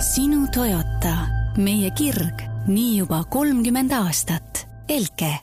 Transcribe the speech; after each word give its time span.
sinu 0.00 0.46
Toyota, 0.48 1.12
meie 1.60 1.90
kirg, 1.92 2.40
nii 2.66 2.96
juba 3.02 3.20
kolmkümmend 3.28 3.92
aastat. 3.92 4.64
Elke 4.88 5.34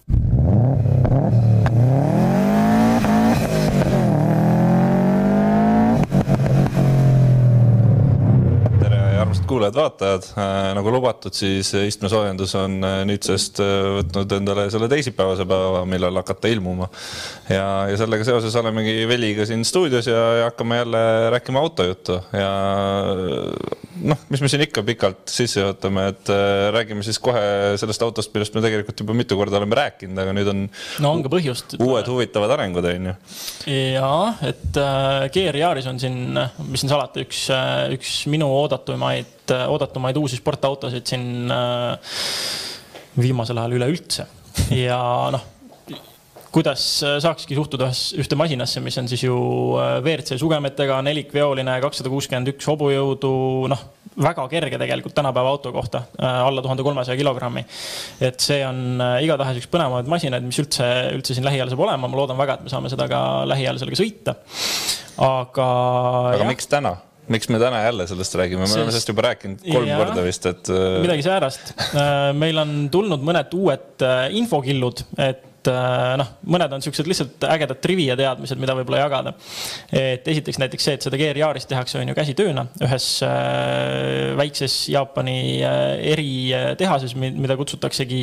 kuulajad-vaatajad, 9.47 10.29
nagu 10.77 10.91
lubatud, 10.93 11.35
siis 11.35 11.71
istmesoojendus 11.79 12.55
on 12.59 12.79
nüüdsest 13.09 13.61
võtnud 13.61 14.37
endale 14.39 14.67
selle 14.73 14.89
teisipäevase 14.91 15.47
päeva, 15.47 15.83
millal 15.89 16.21
hakata 16.21 16.51
ilmuma. 16.51 16.89
ja, 17.49 17.87
ja 17.91 17.97
sellega 17.99 18.27
seoses 18.27 18.55
olemegi 18.59 19.07
Veliga 19.09 19.45
siin 19.47 19.65
stuudios 19.67 20.07
ja, 20.07 20.23
ja 20.41 20.49
hakkame 20.51 20.81
jälle 20.81 21.03
rääkima 21.37 21.63
autojuttu 21.63 22.19
ja 22.35 22.51
noh, 24.03 24.19
mis 24.29 24.41
me 24.43 24.49
siin 24.51 24.63
ikka 24.65 24.83
pikalt 24.85 25.31
sisse 25.31 25.61
juhatame, 25.61 26.07
et 26.11 26.31
räägime 26.73 27.05
siis 27.05 27.19
kohe 27.23 27.41
sellest 27.79 28.03
autost, 28.05 28.33
millest 28.35 28.55
me 28.57 28.63
tegelikult 28.65 29.03
juba 29.03 29.15
mitu 29.17 29.37
korda 29.39 29.59
oleme 29.59 29.77
rääkinud, 29.79 30.17
aga 30.21 30.35
nüüd 30.35 30.51
on. 30.51 30.65
no 31.03 31.13
on 31.15 31.23
ka 31.25 31.31
põhjust. 31.33 31.77
uued 31.83 32.11
huvitavad 32.11 32.53
arengud, 32.57 32.87
on 32.91 33.09
ju. 33.11 33.15
ja, 33.95 34.11
et 34.47 34.81
äh, 34.81 35.27
GR 35.33 35.61
Yaris 35.61 35.89
on 35.89 36.01
siin, 36.01 36.37
mis 36.67 36.83
siin 36.83 36.91
salata, 36.91 37.23
üks, 37.23 37.47
üks 37.95 38.19
minu 38.31 38.49
oodatumaid, 38.59 39.36
oodatumaid 39.51 40.17
uusi 40.19 40.39
sportautosid 40.39 41.05
siin 41.07 41.51
äh, 41.53 42.17
viimasel 43.17 43.57
ajal 43.61 43.77
üleüldse 43.79 44.27
ja 44.75 44.99
noh 45.33 45.53
kuidas 46.57 46.81
saakski 47.21 47.53
suhtuda 47.57 47.89
ühte 48.17 48.37
masinasse, 48.39 48.81
mis 48.81 48.97
on 48.97 49.05
siis 49.09 49.21
ju 49.25 49.35
WRC 50.01 50.39
sugemetega, 50.41 50.99
nelikveoline, 51.05 51.75
kakssada 51.83 52.09
kuuskümmend 52.09 52.49
üks 52.53 52.65
hobujõudu, 52.71 53.31
noh, 53.69 53.83
väga 54.17 54.47
kerge 54.49 54.79
tegelikult 54.81 55.15
tänapäeva 55.17 55.51
auto 55.53 55.71
kohta, 55.75 56.01
alla 56.17 56.63
tuhande 56.65 56.85
kolmesaja 56.85 57.17
kilogrammi. 57.19 57.65
et 58.21 58.39
see 58.41 58.63
on 58.65 59.01
igatahes 59.21 59.61
üks 59.61 59.69
põnevamaid 59.73 60.09
masinaid, 60.09 60.45
mis 60.47 60.57
üldse, 60.63 60.87
üldse 61.13 61.37
siin 61.37 61.45
lähiajal 61.45 61.73
saab 61.73 61.83
olema, 61.85 62.09
ma 62.09 62.21
loodan 62.21 62.39
väga, 62.39 62.57
et 62.57 62.65
me 62.65 62.73
saame 62.73 62.89
seda 62.93 63.09
ka 63.11 63.19
lähiajal 63.49 63.83
sellega 63.83 64.01
sõita. 64.01 64.37
aga. 65.17 65.67
aga 66.31 66.41
jah. 66.41 66.49
miks 66.49 66.71
täna? 66.71 66.95
Miks 67.33 67.49
me 67.51 67.59
täna 67.61 67.81
jälle 67.83 68.07
sellest 68.07 68.35
räägime, 68.39 68.63
me 68.63 68.67
Sest... 68.67 68.77
oleme 68.77 68.93
sellest 68.93 69.11
juba 69.11 69.25
rääkinud 69.27 69.65
kolm 69.65 69.89
ja, 69.89 69.97
korda 69.99 70.23
vist, 70.25 70.45
et. 70.49 70.71
midagi 71.03 71.25
säärast. 71.25 71.73
meil 72.37 72.63
on 72.63 72.73
tulnud 72.93 73.23
mõned 73.27 73.53
uued 73.57 74.07
infokillud, 74.39 75.03
et 75.27 75.71
noh, 76.21 76.29
mõned 76.47 76.75
on 76.77 76.83
siuksed 76.83 77.09
lihtsalt 77.09 77.43
ägedad 77.49 77.81
trivia 77.83 78.15
teadmised, 78.19 78.59
mida 78.61 78.75
võib-olla 78.77 79.03
jagada. 79.03 79.33
et 79.91 80.27
esiteks 80.27 80.61
näiteks 80.63 80.87
see, 80.87 80.97
et 80.97 81.07
seda 81.07 81.19
GR-Yaarist 81.19 81.69
tehakse, 81.71 81.99
on 81.99 82.11
ju 82.11 82.17
käsitööna 82.17 82.67
ühes 82.87 83.09
väikses 84.39 84.79
Jaapani 84.93 85.39
eritehases, 86.15 87.17
mida 87.19 87.59
kutsutaksegi 87.59 88.21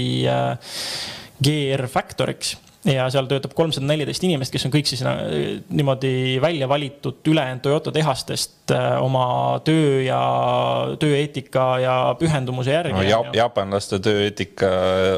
GR 1.44 1.90
Factory'ks 1.90 2.56
ja 2.88 3.06
seal 3.12 3.28
töötab 3.30 3.54
kolmsada 3.56 3.86
neliteist 3.88 4.24
inimest, 4.26 4.52
kes 4.52 4.66
on 4.68 4.72
kõik 4.74 4.88
siis 4.88 5.02
niimoodi 5.04 6.38
välja 6.42 6.68
valitud 6.68 7.24
ülejäänud 7.32 7.62
Toyota 7.64 7.92
tehastest 7.94 8.74
äh, 8.74 8.96
oma 9.02 9.26
töö 9.64 10.02
ja 10.04 10.20
tööeetika 11.00 11.66
ja 11.82 11.96
pühendumuse 12.20 12.74
järgi 12.76 12.96
no,. 12.96 13.04
Ja, 13.08 13.20
jaapanlaste 13.36 14.00
tööeetika 14.04 14.70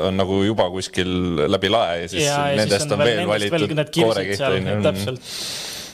on 0.06 0.19
nagu 0.19 0.42
juba 0.47 0.69
kuskil 0.75 1.11
läbi 1.50 1.70
lae 1.72 2.03
ja 2.05 2.11
siis 2.12 2.27
ja, 2.27 2.42
nendest 2.55 2.87
siis 2.87 2.92
on, 2.92 3.00
on 3.00 3.06
veel, 3.06 3.25
valitud 3.31 3.94
koorekiht. 3.94 4.44
täpselt 4.87 5.33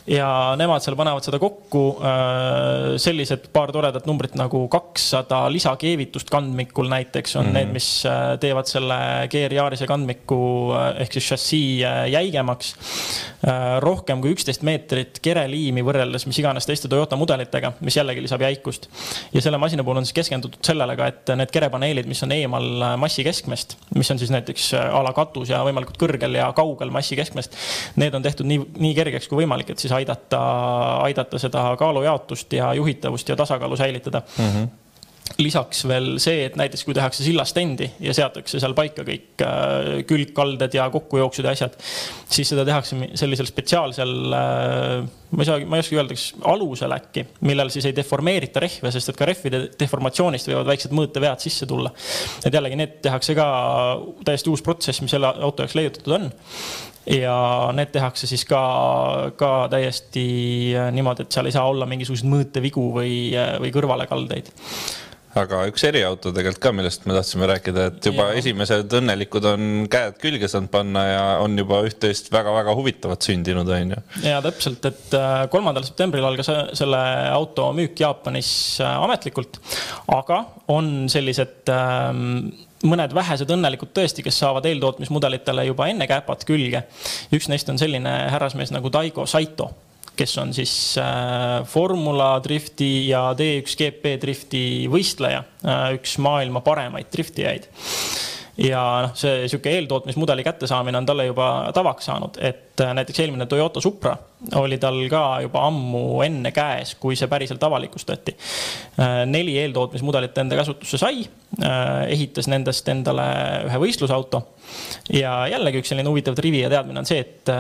ja 0.07 0.55
nemad 0.59 0.83
seal 0.83 0.97
panevad 0.99 1.25
seda 1.25 1.39
kokku. 1.43 1.83
Äh, 2.03 2.97
sellised 3.03 3.49
paar 3.55 3.73
toredat 3.75 4.07
numbrit 4.09 4.35
nagu 4.39 4.65
kakssada 4.73 5.45
lisakeevitust 5.53 6.31
kandmikul 6.33 6.91
näiteks 6.91 7.37
on 7.37 7.47
mm 7.47 7.51
-hmm. 7.51 7.55
need, 7.55 7.73
mis 7.73 7.89
äh, 8.07 8.39
teevad 8.41 8.67
selle 8.67 9.29
GR 9.31 9.55
Yarise 9.55 9.87
kandmiku 9.87 10.73
äh, 10.75 11.03
ehk 11.03 11.13
siis 11.13 11.29
šassii 11.29 11.81
jäigemaks. 12.13 12.75
rohkem 13.79 14.21
kui 14.23 14.31
üksteist 14.31 14.63
meetrit 14.63 15.19
kereliimi 15.19 15.83
võrreldes 15.83 16.27
mis 16.27 16.39
iganes 16.39 16.67
teiste 16.67 16.89
Toyota 16.89 17.17
mudelitega, 17.17 17.73
mis 17.81 17.97
jällegi 17.97 18.23
lisab 18.23 18.41
jäikust. 18.41 18.89
ja 19.35 19.43
selle 19.43 19.59
masina 19.59 19.85
puhul 19.85 19.97
on 19.97 20.07
siis 20.07 20.15
keskendutud 20.15 20.63
sellele 20.63 20.97
ka, 20.97 21.07
et 21.07 21.33
need 21.37 21.51
kerepaneelid, 21.51 22.07
mis 22.07 22.23
on 22.23 22.33
eemal 22.33 22.97
massi 22.97 23.25
keskmest, 23.25 23.77
mis 23.95 24.11
on 24.11 24.19
siis 24.19 24.31
näiteks 24.31 24.75
a 24.75 25.03
la 25.03 25.13
katus 25.13 25.51
ja 25.51 25.65
võimalikult 25.67 25.99
kõrgel 25.99 26.39
ja 26.39 26.53
kaugel 26.53 26.91
massi 26.91 27.17
keskmest. 27.17 27.57
Need 27.97 28.15
on 28.15 28.23
tehtud 28.23 28.47
nii, 28.47 28.61
nii 28.79 28.95
kergeks 28.95 29.29
kui 29.29 29.43
võimalik, 29.43 29.71
et 29.71 29.79
siis 29.79 29.92
siis 29.93 30.01
aidata, 30.01 30.43
aidata 31.09 31.41
seda 31.41 31.73
kaalujaotust 31.79 32.53
ja 32.53 32.73
juhitavust 32.75 33.29
ja 33.29 33.37
tasakaalu 33.37 33.77
säilitada 33.77 34.23
mm. 34.39 34.55
-hmm 34.55 34.71
lisaks 35.39 35.87
veel 35.89 36.19
see, 36.21 36.45
et 36.45 36.57
näiteks 36.59 36.83
kui 36.85 36.95
tehakse 36.95 37.25
sillastendi 37.25 37.87
ja 38.05 38.13
seatakse 38.15 38.59
seal 38.61 38.75
paika 38.77 39.05
kõik 39.07 39.41
äh, 39.47 40.03
külgkalded 40.09 40.75
ja 40.77 40.89
kokkujooksud 40.93 41.47
ja 41.47 41.55
asjad, 41.55 41.79
siis 42.29 42.51
seda 42.53 42.67
tehakse 42.69 42.99
sellisel 43.15 43.49
spetsiaalsel, 43.49 44.13
äh, 44.37 45.07
ma 45.31 45.43
ei 45.43 45.49
saa, 45.49 45.63
ma 45.65 45.79
ei 45.79 45.85
oska 45.87 45.97
öelda, 45.97 46.19
kas 46.19 46.27
alusel 46.53 46.97
äkki, 46.99 47.25
millel 47.49 47.73
siis 47.73 47.87
ei 47.89 47.97
deformeerita 47.97 48.61
rehve, 48.61 48.93
sest 48.93 49.15
et 49.15 49.21
ka 49.23 49.31
rehvide 49.31 49.63
deformatsioonist 49.81 50.51
võivad 50.51 50.69
väiksed 50.75 50.93
mõõtevead 51.01 51.47
sisse 51.47 51.71
tulla. 51.71 51.95
et 52.45 52.53
jällegi 52.53 52.83
need 52.83 52.99
tehakse 53.07 53.39
ka 53.39 53.49
täiesti 54.27 54.53
uus 54.53 54.63
protsess, 54.63 55.01
mis 55.01 55.17
selle 55.17 55.33
auto 55.33 55.65
jaoks 55.65 55.79
leiutatud 55.79 56.19
on 56.19 56.33
ja 57.07 57.37
need 57.75 57.93
tehakse 57.95 58.29
siis 58.31 58.45
ka, 58.49 58.63
ka 59.39 59.53
täiesti 59.73 60.27
äh, 60.79 60.91
niimoodi, 60.95 61.27
et 61.27 61.35
seal 61.35 61.49
ei 61.51 61.55
saa 61.55 61.69
olla 61.69 61.89
mingisuguseid 61.91 62.31
mõõtevigu 62.31 62.89
või, 62.99 63.15
äh, 63.37 63.57
või 63.63 63.73
kõrvalekaldeid 63.75 64.53
aga 65.39 65.63
üks 65.71 65.85
eriauto 65.89 66.31
tegelikult 66.35 66.61
ka, 66.63 66.73
millest 66.77 67.07
me 67.09 67.17
tahtsime 67.17 67.47
rääkida, 67.49 67.87
et 67.89 68.09
juba 68.11 68.29
ja. 68.31 68.41
esimesed 68.43 68.97
õnnelikud 68.99 69.47
on 69.49 69.69
käed 69.93 70.19
külge 70.21 70.51
saanud 70.51 70.71
panna 70.73 71.05
ja 71.09 71.23
on 71.43 71.57
juba 71.59 71.81
üht-teist 71.89 72.29
väga-väga 72.35 72.75
huvitavat 72.77 73.25
sündinud, 73.25 73.69
on 73.73 73.95
ju. 73.97 74.03
ja 74.27 74.43
täpselt, 74.45 74.85
et 74.91 75.17
äh, 75.17 75.39
kolmandal 75.53 75.87
septembril 75.89 76.29
algas 76.29 76.53
selle 76.79 77.01
auto 77.33 77.71
müük 77.77 78.05
Jaapanis 78.05 78.53
ametlikult, 78.85 79.59
aga 80.13 80.45
on 80.73 81.09
sellised 81.13 81.73
ähm, 81.73 82.53
mõned 82.87 83.15
vähesed 83.15 83.51
õnnelikud 83.55 83.93
tõesti, 83.95 84.25
kes 84.25 84.41
saavad 84.43 84.67
eeltootmismudelitele 84.71 85.67
juba 85.69 85.89
enne 85.93 86.09
käpad 86.11 86.45
külge. 86.49 86.85
üks 87.35 87.49
neist 87.53 87.71
on 87.71 87.81
selline 87.81 88.13
härrasmees 88.33 88.75
nagu 88.75 88.91
Daigo 88.93 89.27
Saito, 89.27 89.71
kes 90.17 90.37
on 90.39 90.53
siis 90.57 90.75
äh, 91.01 91.63
Formula 91.69 92.35
drifti 92.45 93.09
ja 93.09 93.31
D1 93.39 93.79
GP 93.79 94.17
drifti 94.23 94.65
võistleja, 94.93 95.45
äh, 95.65 95.89
üks 95.99 96.19
maailma 96.23 96.61
paremaid 96.65 97.11
driftijaid 97.13 97.69
ja 98.57 98.81
noh, 99.07 99.15
see 99.17 99.47
sihuke 99.49 99.71
eeltootmismudeli 99.73 100.45
kättesaamine 100.45 100.99
on 100.99 101.07
talle 101.07 101.27
juba 101.27 101.47
tavaks 101.75 102.09
saanud, 102.09 102.37
et 102.41 102.81
äh, 102.81 102.95
näiteks 102.95 103.21
eelmine 103.25 103.47
Toyota 103.47 103.81
Supra 103.81 104.17
oli 104.61 104.79
tal 104.83 104.99
ka 105.11 105.41
juba 105.45 105.65
ammu 105.69 106.21
enne 106.27 106.53
käes, 106.53 106.95
kui 107.01 107.17
see 107.17 107.31
päriselt 107.33 107.63
avalikustati. 107.65 108.35
Äh, 109.01 109.23
neli 109.27 109.57
eeltootmismudelit 109.63 110.39
enda 110.45 110.59
käsutusse 110.61 111.01
sai, 111.01 111.25
äh, 111.63 111.93
ehitas 112.13 112.51
nendest 112.53 112.89
endale 112.93 113.29
ühe 113.69 113.85
võistlusauto. 113.87 114.43
ja 115.13 115.47
jällegi 115.51 115.83
üks 115.83 115.93
selline 115.93 116.09
huvitav 116.09 116.37
trivi 116.37 116.63
ja 116.63 116.71
teadmine 116.73 117.01
on 117.01 117.09
see, 117.09 117.21
et 117.21 117.51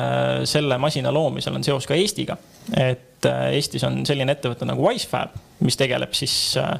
selle 0.48 0.78
masina 0.78 1.12
loomisel 1.12 1.56
on 1.56 1.64
seos 1.64 1.86
ka 1.86 1.94
Eestiga. 1.94 2.36
et 2.76 3.26
Eestis 3.52 3.84
on 3.84 4.04
selline 4.06 4.32
ettevõte 4.32 4.66
nagu 4.68 4.84
Wisefab 4.88 5.36
mis 5.64 5.78
tegeleb 5.78 6.12
siis 6.16 6.34
äh, 6.60 6.74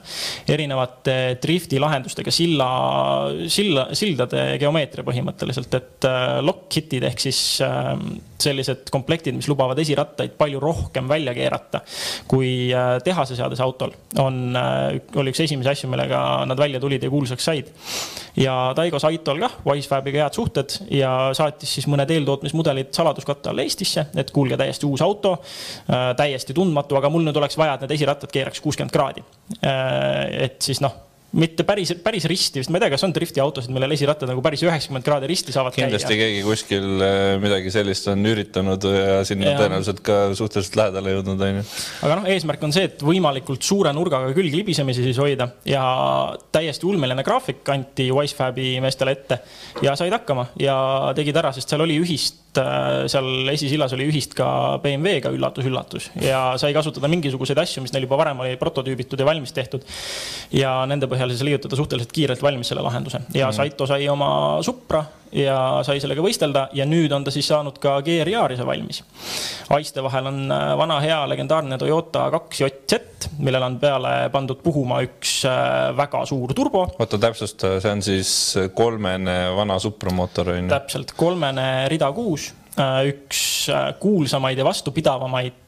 erinevate 0.53 1.17
drifti 1.43 1.81
lahendustega, 1.83 2.33
silla, 2.35 2.69
silla, 3.51 3.87
sildade 3.97 4.45
geomeetria 4.63 5.07
põhimõtteliselt, 5.07 5.75
et 5.79 6.09
äh, 6.09 6.39
lock-kit'id 6.45 7.07
ehk 7.09 7.23
siis 7.23 7.41
äh, 7.65 7.93
sellised 8.43 8.91
komplektid, 8.93 9.37
mis 9.39 9.49
lubavad 9.51 9.79
esirattaid 9.79 10.35
palju 10.39 10.61
rohkem 10.63 11.07
välja 11.11 11.35
keerata 11.37 11.83
kui 12.31 12.73
tehaseseades 13.05 13.61
autol, 13.63 13.93
on, 14.19 14.57
oli 15.21 15.31
üks 15.31 15.45
esimesi 15.45 15.71
asju, 15.71 15.91
millega 15.93 16.19
nad 16.51 16.59
välja 16.59 16.81
tulid 16.83 17.05
ja 17.05 17.11
kuulsaks 17.13 17.47
said. 17.47 17.71
ja 18.37 18.73
Taigo 18.75 18.99
Saitol 18.99 19.39
kah, 19.45 19.55
Wisefabiga 19.69 20.25
head 20.25 20.35
suhted 20.35 20.75
ja 20.91 21.13
saatis 21.39 21.77
siis 21.77 21.87
mõned 21.91 22.11
eeltootmismudelid 22.11 22.91
saladuskatte 22.97 23.53
alla 23.53 23.63
Eestisse, 23.63 24.09
et 24.19 24.35
kuulge, 24.35 24.59
täiesti 24.59 24.89
uus 24.91 25.05
auto, 25.07 25.37
täiesti 26.19 26.57
tundmatu, 26.57 26.99
aga 26.99 27.13
mul 27.13 27.27
nüüd 27.29 27.39
oleks 27.39 27.59
vaja, 27.61 27.77
et 27.77 27.87
need 27.87 27.95
esirattad 28.01 28.33
keeraks 28.35 28.59
kuuskümmend 28.65 28.72
kraadi. 28.93 29.25
Äh, 29.61 30.45
et 30.47 30.63
siis 30.65 30.81
noh, 30.85 30.95
mitte 31.33 31.65
päris, 31.65 31.95
päris 32.05 32.27
risti 32.29 32.61
vist, 32.61 32.71
ma 32.73 32.79
ei 32.79 32.85
tea, 32.85 32.93
kas 32.93 33.05
on 33.07 33.15
driftiautosid, 33.17 33.73
millel 33.73 33.95
esirattad 33.97 34.29
nagu 34.29 34.43
päris 34.45 34.63
üheksakümmend 34.67 35.07
kraadi 35.07 35.31
risti 35.31 35.55
saavad 35.55 35.77
kindlasti 35.77 36.11
käia. 36.13 36.27
keegi 36.27 36.43
kuskil 36.45 37.05
äh, 37.07 37.21
midagi 37.43 37.73
sellist 37.73 38.09
on 38.13 38.27
üritanud 38.29 38.85
ja 38.85 39.23
sinna 39.29 39.55
ja. 39.55 39.57
tõenäoliselt 39.61 40.03
ka 40.05 40.19
suhteliselt 40.37 40.77
lähedale 40.81 41.17
jõudnud, 41.17 41.47
onju. 41.49 41.65
aga 42.09 42.19
noh, 42.21 42.29
eesmärk 42.35 42.69
on 42.69 42.77
see, 42.77 42.85
et 42.91 43.07
võimalikult 43.07 43.65
suure 43.65 43.95
nurgaga 43.97 44.35
külglibisemisi 44.37 45.07
siis 45.09 45.23
hoida 45.23 45.49
ja 45.69 45.83
täiesti 46.53 46.89
ulmeline 46.89 47.25
graafik 47.25 47.65
anti 47.73 48.11
Wisefabi 48.13 48.77
meestele 48.85 49.17
ette 49.17 49.41
ja 49.85 49.97
said 49.97 50.13
hakkama 50.13 50.51
ja 50.61 50.77
tegid 51.17 51.41
ära, 51.41 51.55
sest 51.57 51.73
seal 51.73 51.87
oli 51.87 51.97
ühist 52.03 52.43
Äh, 52.53 53.07
seal 53.09 53.49
esisillas 53.49 53.95
oli 53.97 54.05
ühist 54.11 54.35
ka 54.37 54.47
BMW-ga 54.83 55.31
üllatus-üllatus 55.33 56.11
ja 56.21 56.51
sai 56.61 56.75
kasutada 56.77 57.09
mingisuguseid 57.09 57.57
asju, 57.63 57.81
mis 57.81 57.95
neil 57.95 58.05
juba 58.05 58.19
varem 58.21 58.43
oli 58.45 58.59
prototüübitud 58.61 59.23
ja 59.23 59.25
valmis 59.25 59.55
tehtud. 59.57 59.87
ja 60.53 60.75
nende 60.85 61.09
põhjal 61.09 61.22
siis 61.31 61.43
liigutada 61.47 61.77
suhteliselt 61.79 62.13
kiirelt 62.13 62.43
valmis 62.43 62.73
selle 62.73 62.83
lahenduse 62.83 63.21
ja 63.35 63.49
mm. 63.49 63.57
Saito 63.57 63.87
sai 63.87 64.09
oma 64.09 64.31
Supra 64.63 65.05
ja 65.33 65.57
sai 65.87 66.01
sellega 66.03 66.23
võistelda 66.25 66.67
ja 66.77 66.85
nüüd 66.89 67.13
on 67.17 67.25
ta 67.25 67.33
siis 67.33 67.49
saanud 67.49 67.79
ka 67.83 67.97
GR 68.05 68.29
Yarise 68.29 68.67
valmis. 68.69 69.03
aiste 69.73 70.05
vahel 70.05 70.29
on 70.29 70.41
äh, 70.53 70.65
vana 70.79 70.99
hea 71.05 71.21
legendaarne 71.31 71.79
Toyota 71.81 72.29
kaks 72.35 72.61
JZ, 72.61 73.29
millele 73.39 73.71
on 73.71 73.79
peale 73.81 74.13
pandud 74.33 74.61
puhuma 74.65 75.01
üks 75.07 75.41
äh, 75.49 75.93
väga 75.97 76.25
suur 76.29 76.53
turbo. 76.55 76.87
oota, 76.99 77.19
täpsusta, 77.19 77.79
see 77.81 77.95
on 77.97 78.05
siis 78.05 78.35
kolmene 78.77 79.39
vana 79.57 79.79
Supra 79.83 80.13
mootor 80.15 80.53
on 80.55 80.67
ju? 80.67 80.69
täpselt, 80.73 81.17
kolmene 81.17 81.89
rida 81.93 82.13
kuus 82.13 82.51
äh, 82.77 83.01
üks 83.15 83.43
kuulsamaid 84.03 84.61
ja 84.61 84.69
vastupidavamaid 84.69 85.61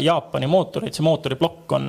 Jaapani 0.00 0.48
mootoreid, 0.48 0.94
see 0.96 1.04
mootoriplokk 1.04 1.72
on 1.76 1.88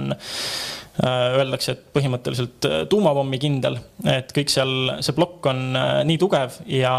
öeldakse, 1.00 1.72
et 1.72 1.84
põhimõtteliselt 1.96 2.66
äh, 2.68 2.82
tuumapommi 2.92 3.38
kindel, 3.40 3.78
et 4.12 4.32
kõik 4.36 4.52
seal, 4.52 4.72
see 5.00 5.16
plokk 5.16 5.48
on 5.48 5.62
äh, 5.78 5.92
nii 6.08 6.20
tugev 6.20 6.58
ja 6.68 6.92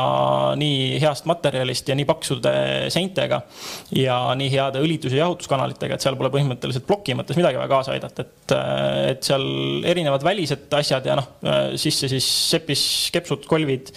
nii 0.59 1.01
heast 1.03 1.27
materjalist 1.29 1.91
ja 1.91 1.97
nii 1.99 2.07
paksude 2.09 2.53
seintega 2.93 3.43
ja 3.99 4.17
nii 4.39 4.49
heade 4.55 4.81
õlitus- 4.81 5.13
ja 5.13 5.27
jahutuskanalitega, 5.27 5.99
et 5.99 6.05
seal 6.05 6.17
pole 6.17 6.33
põhimõtteliselt 6.33 6.87
ploki 6.89 7.17
mõttes 7.19 7.37
midagi 7.37 7.61
vaja 7.61 7.71
kaasa 7.73 7.93
aidata, 7.97 8.25
et, 8.25 8.55
et 9.13 9.29
seal 9.29 9.45
erinevad 9.89 10.25
välised 10.25 10.73
asjad 10.79 11.07
ja 11.07 11.17
noh, 11.19 11.29
sisse 11.81 12.09
siis 12.11 12.27
sepis, 12.53 12.85
kepsud, 13.13 13.45
kolvid 13.51 13.93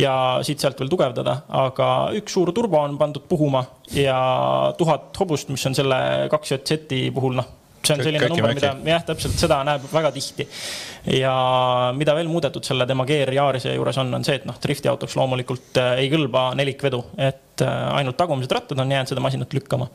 ja 0.00 0.14
siit-sealt 0.46 0.80
veel 0.80 0.92
tugevdada, 0.92 1.36
aga 1.64 1.90
üks 2.16 2.32
suur 2.32 2.52
turbo 2.56 2.80
on 2.80 2.96
pandud 3.00 3.28
puhuma 3.28 3.66
ja 3.92 4.16
tuhat 4.78 5.12
hobust, 5.20 5.52
mis 5.52 5.68
on 5.68 5.76
selle 5.76 6.00
kaks 6.32 6.56
JZ-i 6.56 7.10
puhul 7.14 7.36
noh 7.42 7.52
see 7.86 7.96
on 7.96 8.04
selline 8.04 8.24
Kõiki 8.24 8.40
number, 8.40 8.54
mida 8.56 8.72
jah, 8.94 9.06
täpselt 9.10 9.38
seda 9.40 9.60
näeb 9.66 9.86
väga 9.92 10.12
tihti. 10.14 10.48
ja 11.18 11.34
mida 11.96 12.16
veel 12.16 12.30
muudetud 12.32 12.64
selle 12.66 12.86
tema 12.90 13.06
GR 13.08 13.34
Yarise 13.36 13.74
juures 13.74 14.00
on, 14.02 14.12
on 14.18 14.26
see, 14.26 14.38
et 14.40 14.48
noh, 14.48 14.58
driftiautoks 14.62 15.16
loomulikult 15.20 15.80
äh, 15.82 15.96
ei 16.04 16.12
kõlba 16.12 16.50
nelikvedu, 16.58 17.04
et 17.18 17.64
äh, 17.64 17.80
ainult 18.00 18.18
tagumised 18.20 18.52
rattad 18.52 18.80
on 18.80 18.96
jäänud 18.96 19.12
seda 19.12 19.24
masinat 19.24 19.56
lükkama 19.56 19.90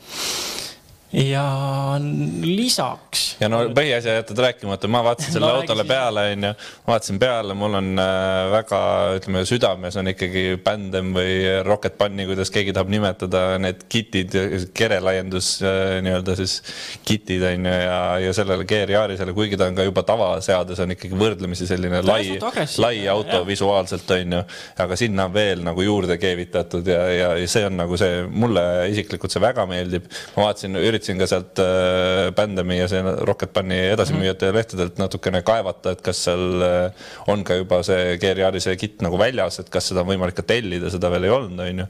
ja 1.13 1.97
lisaks. 2.41 3.37
ja 3.41 3.47
no 3.49 3.63
põhiasi 3.73 4.11
jätad 4.13 4.37
rääkimata, 4.37 4.87
ma 4.87 5.01
vaatasin 5.03 5.33
selle 5.33 5.47
no, 5.49 5.55
autole 5.57 5.83
peale, 5.89 6.25
onju, 6.35 6.51
vaatasin 6.85 7.17
peale, 7.19 7.55
mul 7.57 7.77
on 7.79 7.87
äh, 7.97 8.51
väga, 8.53 8.81
ütleme, 9.17 9.41
südames 9.49 9.97
on 9.97 10.11
ikkagi 10.11 10.43
Bandem 10.63 11.09
või 11.15 11.31
Rocket 11.65 11.97
Bunny, 11.97 12.27
kuidas 12.29 12.53
keegi 12.53 12.75
tahab 12.77 12.91
nimetada, 12.93 13.41
need 13.61 13.81
kitid, 13.89 14.37
kerelaiendus 14.77 15.49
äh, 15.65 15.95
nii-öelda 16.05 16.35
siis 16.37 16.59
kitid 17.07 17.47
onju 17.55 17.73
ja, 17.73 17.97
ja 18.27 18.35
sellele 18.37 18.69
GR 18.69 18.93
Yarisele, 18.93 19.33
kuigi 19.33 19.57
ta 19.57 19.71
on 19.71 19.81
ka 19.81 19.87
juba 19.89 20.05
tavaseades, 20.05 20.83
on 20.85 20.93
ikkagi 20.93 21.17
võrdlemisi 21.17 21.65
selline 21.69 22.03
ta 22.03 22.11
lai, 22.11 22.37
lai 22.85 23.01
auto 23.09 23.41
ja. 23.41 23.47
visuaalselt 23.49 24.13
onju, 24.19 24.43
aga 24.85 24.99
sinna 25.01 25.25
on 25.25 25.33
veel 25.33 25.65
nagu 25.65 25.89
juurde 25.89 26.21
keevitatud 26.21 26.85
ja, 26.93 27.01
ja, 27.17 27.33
ja 27.41 27.49
see 27.49 27.65
on 27.65 27.81
nagu 27.81 27.97
see, 27.97 28.21
mulle 28.29 28.69
isiklikult 28.93 29.33
see 29.33 29.41
väga 29.41 29.65
meeldib. 29.69 30.05
ma 30.37 30.45
vaatasin, 30.51 30.77
üritasin 30.77 30.97
üritasin 30.99 31.19
ka 31.19 31.27
sealt 31.29 31.59
äh, 31.63 32.29
Bandemi 32.35 32.79
ja 32.79 32.87
see 32.91 33.01
Rocket 33.27 33.53
Bunny 33.55 33.77
edasimüüjate 33.93 34.45
mm 34.45 34.51
-hmm. 34.51 34.55
lehtedelt 34.55 34.97
natukene 34.97 35.41
kaevata, 35.41 35.91
et 35.91 36.01
kas 36.01 36.23
seal 36.25 36.61
äh, 36.61 36.91
on 37.27 37.43
ka 37.43 37.55
juba 37.55 37.81
see 37.83 38.17
GR-i 38.17 38.59
see 38.59 38.75
kitt 38.75 39.01
nagu 39.01 39.17
väljas, 39.17 39.59
et 39.59 39.69
kas 39.69 39.89
seda 39.89 40.01
on 40.01 40.09
võimalik 40.11 40.35
ka 40.35 40.43
tellida, 40.43 40.89
seda 40.89 41.09
veel 41.09 41.23
ei 41.23 41.29
olnud, 41.29 41.59
onju. 41.59 41.85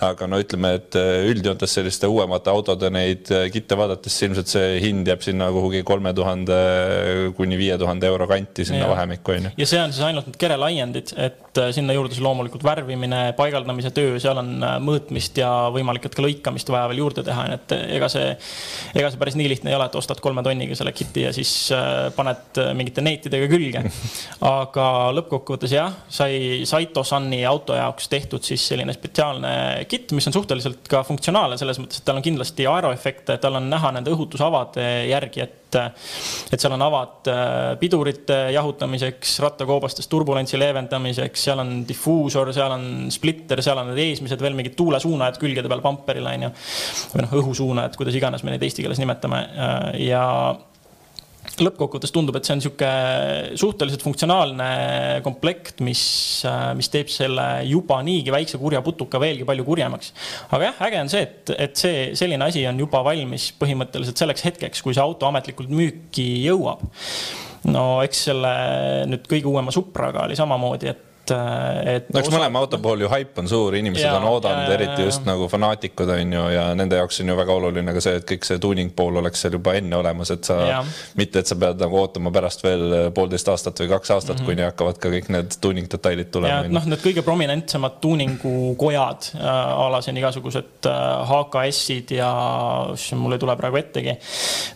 aga 0.00 0.26
no 0.26 0.40
ütleme, 0.40 0.74
et 0.74 0.96
äh, 0.96 1.28
üldjoontes 1.30 1.74
selliste 1.74 2.06
uuemate 2.06 2.50
autode 2.50 2.90
neid 2.90 3.28
kitte 3.52 3.76
vaadates 3.76 4.22
ilmselt 4.22 4.48
see 4.48 4.80
hind 4.80 5.06
jääb 5.06 5.22
sinna 5.22 5.50
kuhugi 5.50 5.82
kolme 5.82 6.14
tuhande 6.14 6.54
kuni 7.36 7.58
viie 7.58 7.78
tuhande 7.78 8.06
euro 8.06 8.26
kanti 8.26 8.64
sinna 8.64 8.84
ja. 8.84 8.88
vahemikku, 8.88 9.32
onju. 9.32 9.50
ja 9.56 9.66
see 9.66 9.80
on 9.80 9.92
siis 9.92 10.04
ainult 10.04 10.26
need 10.26 10.38
kerelaiendid, 10.40 11.14
et 11.16 11.62
sinna 11.72 11.92
juurde 11.92 12.14
siis 12.14 12.24
loomulikult 12.24 12.64
värvimine, 12.64 13.32
paigaldamise 13.36 13.90
töö, 13.90 14.18
seal 14.18 14.38
on 14.38 14.56
mõõtmist 14.80 15.38
ja 15.38 15.70
võimalik, 15.74 16.06
et 16.06 16.14
ka 16.14 16.22
lõikamist 16.22 16.70
vaja 16.70 16.88
veel 16.88 17.04
juurde 17.04 17.22
teha, 17.26 17.46
et 17.54 17.74
ega 17.74 18.08
see 18.08 18.34
ega 18.94 19.10
see 19.10 19.20
päris 19.20 19.36
nii 19.38 19.48
lihtne 19.50 19.72
ei 19.72 19.78
ole, 19.78 19.88
et 19.90 19.98
ostad 19.98 20.20
kolme 20.24 20.44
tonniga 20.46 20.76
selle 20.78 20.92
kit'i 20.96 21.26
ja 21.26 21.32
siis 21.34 21.52
äh, 21.74 22.08
paned 22.16 22.60
äh, 22.62 22.70
mingite 22.76 23.04
neetidega 23.04 23.48
külge. 23.50 23.84
aga 24.54 24.86
lõppkokkuvõttes 25.18 25.74
jah, 25.74 25.96
sai 26.08 26.62
Saito 26.68 27.04
Sunny 27.06 27.42
auto 27.48 27.76
jaoks 27.78 28.08
tehtud 28.12 28.44
siis 28.46 28.64
selline 28.72 28.94
spetsiaalne 28.96 29.54
kitt, 29.90 30.14
mis 30.16 30.28
on 30.30 30.36
suhteliselt 30.36 30.88
ka 30.90 31.02
funktsionaalne 31.06 31.58
selles 31.60 31.80
mõttes, 31.82 32.00
et 32.00 32.08
tal 32.08 32.20
on 32.20 32.26
kindlasti 32.26 32.68
aeroefekte, 32.70 33.38
tal 33.42 33.60
on 33.60 33.68
näha 33.72 33.94
nende 33.96 34.14
õhutusavade 34.14 34.88
järgi, 35.10 35.44
et 35.44 35.63
et 35.78 36.60
seal 36.60 36.74
on 36.76 36.84
avad 36.86 37.30
äh, 37.30 37.46
pidurite 37.80 38.38
jahutamiseks, 38.54 39.36
rattakoobastes 39.44 40.10
turbulentsi 40.10 40.60
leevendamiseks, 40.60 41.46
seal 41.48 41.62
on 41.64 41.74
difuusor, 41.88 42.52
seal 42.56 42.76
on 42.76 42.86
splitter, 43.14 43.62
seal 43.64 43.80
on 43.82 43.92
need 43.92 44.02
eesmised 44.08 44.44
veel 44.44 44.56
mingid 44.58 44.76
tuulesuunajad 44.78 45.40
külgede 45.42 45.70
peal 45.72 45.84
pamperil 45.84 46.30
onju. 46.34 46.52
või 47.14 47.26
noh, 47.26 47.34
õhusuunajad, 47.40 47.98
kuidas 48.00 48.20
iganes 48.20 48.44
me 48.44 48.54
neid 48.54 48.68
eesti 48.68 48.84
keeles 48.84 49.02
nimetame 49.02 49.42
ja 50.02 50.24
lõppkokkuvõttes 51.62 52.12
tundub, 52.14 52.36
et 52.38 52.46
see 52.46 52.54
on 52.54 52.60
niisugune 52.60 53.58
suhteliselt 53.60 54.04
funktsionaalne 54.04 54.68
komplekt, 55.26 55.80
mis, 55.84 56.02
mis 56.78 56.90
teeb 56.92 57.12
selle 57.12 57.46
juba 57.68 58.00
niigi 58.06 58.34
väikse 58.34 58.60
kurja 58.62 58.82
putuka 58.84 59.20
veelgi 59.22 59.46
palju 59.48 59.66
kurjemaks. 59.68 60.12
aga 60.50 60.70
jah, 60.70 60.82
äge 60.88 61.00
on 61.04 61.12
see, 61.12 61.24
et, 61.28 61.54
et 61.68 61.80
see 61.84 62.04
selline 62.18 62.48
asi 62.48 62.66
on 62.70 62.80
juba 62.80 63.04
valmis 63.06 63.50
põhimõtteliselt 63.60 64.20
selleks 64.20 64.46
hetkeks, 64.48 64.84
kui 64.84 64.96
see 64.96 65.04
auto 65.04 65.30
ametlikult 65.30 65.72
müüki 65.72 66.28
jõuab. 66.48 66.84
no 67.70 67.88
eks 68.04 68.28
selle 68.30 68.54
nüüd 69.10 69.26
kõige 69.30 69.50
uuema 69.50 69.74
Supraga 69.74 70.26
oli 70.28 70.38
samamoodi, 70.38 70.92
et 70.92 71.13
et, 71.30 71.86
et. 71.94 72.10
no 72.12 72.20
eks 72.20 72.28
osa... 72.28 72.36
mõlema 72.36 72.62
auto 72.64 72.78
puhul 72.82 73.04
ju 73.04 73.10
haip 73.12 73.38
on 73.40 73.48
suur, 73.50 73.76
inimesed 73.78 74.06
ja, 74.06 74.16
on 74.18 74.28
oodanud, 74.28 74.72
eriti 74.74 75.06
just 75.06 75.26
nagu 75.28 75.48
fanaatikud 75.50 76.10
on 76.16 76.34
ju, 76.36 76.44
ja 76.54 76.66
nende 76.78 76.98
jaoks 77.00 77.20
on 77.24 77.32
ju 77.32 77.36
väga 77.38 77.56
oluline 77.58 77.94
ka 77.96 78.02
see, 78.04 78.18
et 78.20 78.26
kõik 78.28 78.48
see 78.48 78.60
tuuning 78.62 78.92
pool 78.96 79.20
oleks 79.22 79.44
seal 79.44 79.56
juba 79.58 79.76
enne 79.78 79.96
olemas, 79.98 80.32
et 80.34 80.48
sa, 80.50 80.82
mitte 81.20 81.42
et 81.42 81.50
sa 81.50 81.58
pead 81.60 81.80
nagu 81.82 82.00
ootama 82.00 82.32
pärast 82.34 82.64
veel 82.66 82.96
poolteist 83.16 83.50
aastat 83.52 83.84
või 83.84 83.90
kaks 83.94 84.14
aastat 84.16 84.36
mm, 84.36 84.42
-hmm. 84.42 84.50
kuni 84.52 84.66
hakkavad 84.68 85.00
ka 85.02 85.12
kõik 85.14 85.30
need 85.34 85.58
tuuning 85.60 85.90
detailid 85.90 86.32
tulema. 86.34 86.68
noh, 86.68 86.88
need 86.90 87.04
kõige 87.04 87.24
prominentsemad 87.26 88.00
tuuningukojad 88.04 89.30
äh, 89.38 89.48
a 89.48 89.88
la 89.92 90.02
siin 90.04 90.18
igasugused 90.20 90.88
äh, 90.90 91.30
HKS-id 91.30 92.16
ja 92.18 92.30
mul 93.18 93.36
ei 93.36 93.42
tule 93.42 93.56
praegu 93.58 93.80
ettegi. 93.80 94.16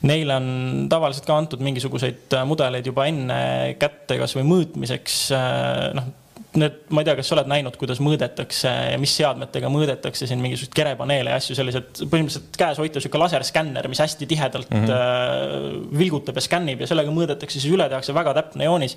Neile 0.09 0.39
on 0.39 0.49
tavaliselt 0.91 1.27
ka 1.29 1.37
antud 1.39 1.63
mingisuguseid 1.65 2.39
äh, 2.39 2.47
mudeleid 2.49 2.87
juba 2.89 3.09
enne 3.11 3.41
kätte, 3.81 4.19
kasvõi 4.21 4.47
mõõtmiseks 4.49 5.21
äh, 5.37 5.91
noh 5.99 6.15
need, 6.57 6.77
ma 6.95 7.03
ei 7.03 7.09
tea, 7.09 7.15
kas 7.19 7.29
sa 7.29 7.35
oled 7.37 7.49
näinud, 7.51 7.77
kuidas 7.81 7.99
mõõdetakse 8.01 8.71
ja 8.93 8.99
mis 9.01 9.13
seadmetega 9.19 9.69
mõõdetakse 9.73 10.29
siin 10.29 10.41
mingisuguseid 10.41 10.77
kerepaneele 10.77 11.33
ja 11.35 11.41
asju, 11.41 11.57
sellised 11.59 12.01
põhimõtteliselt 12.09 12.57
käes 12.57 12.81
hoitav 12.81 13.05
sihuke 13.05 13.21
laserskänner, 13.21 13.89
mis 13.93 14.01
hästi 14.01 14.29
tihedalt 14.31 14.71
mm 14.73 14.87
-hmm. 14.87 15.99
vilgutab 15.99 16.41
ja 16.41 16.45
skännib 16.45 16.81
ja 16.81 16.89
sellega 16.89 17.13
mõõdetakse 17.13 17.61
siis 17.61 17.75
üle, 17.75 17.89
tehakse 17.89 18.15
väga 18.17 18.35
täpne 18.41 18.65
joonis. 18.65 18.97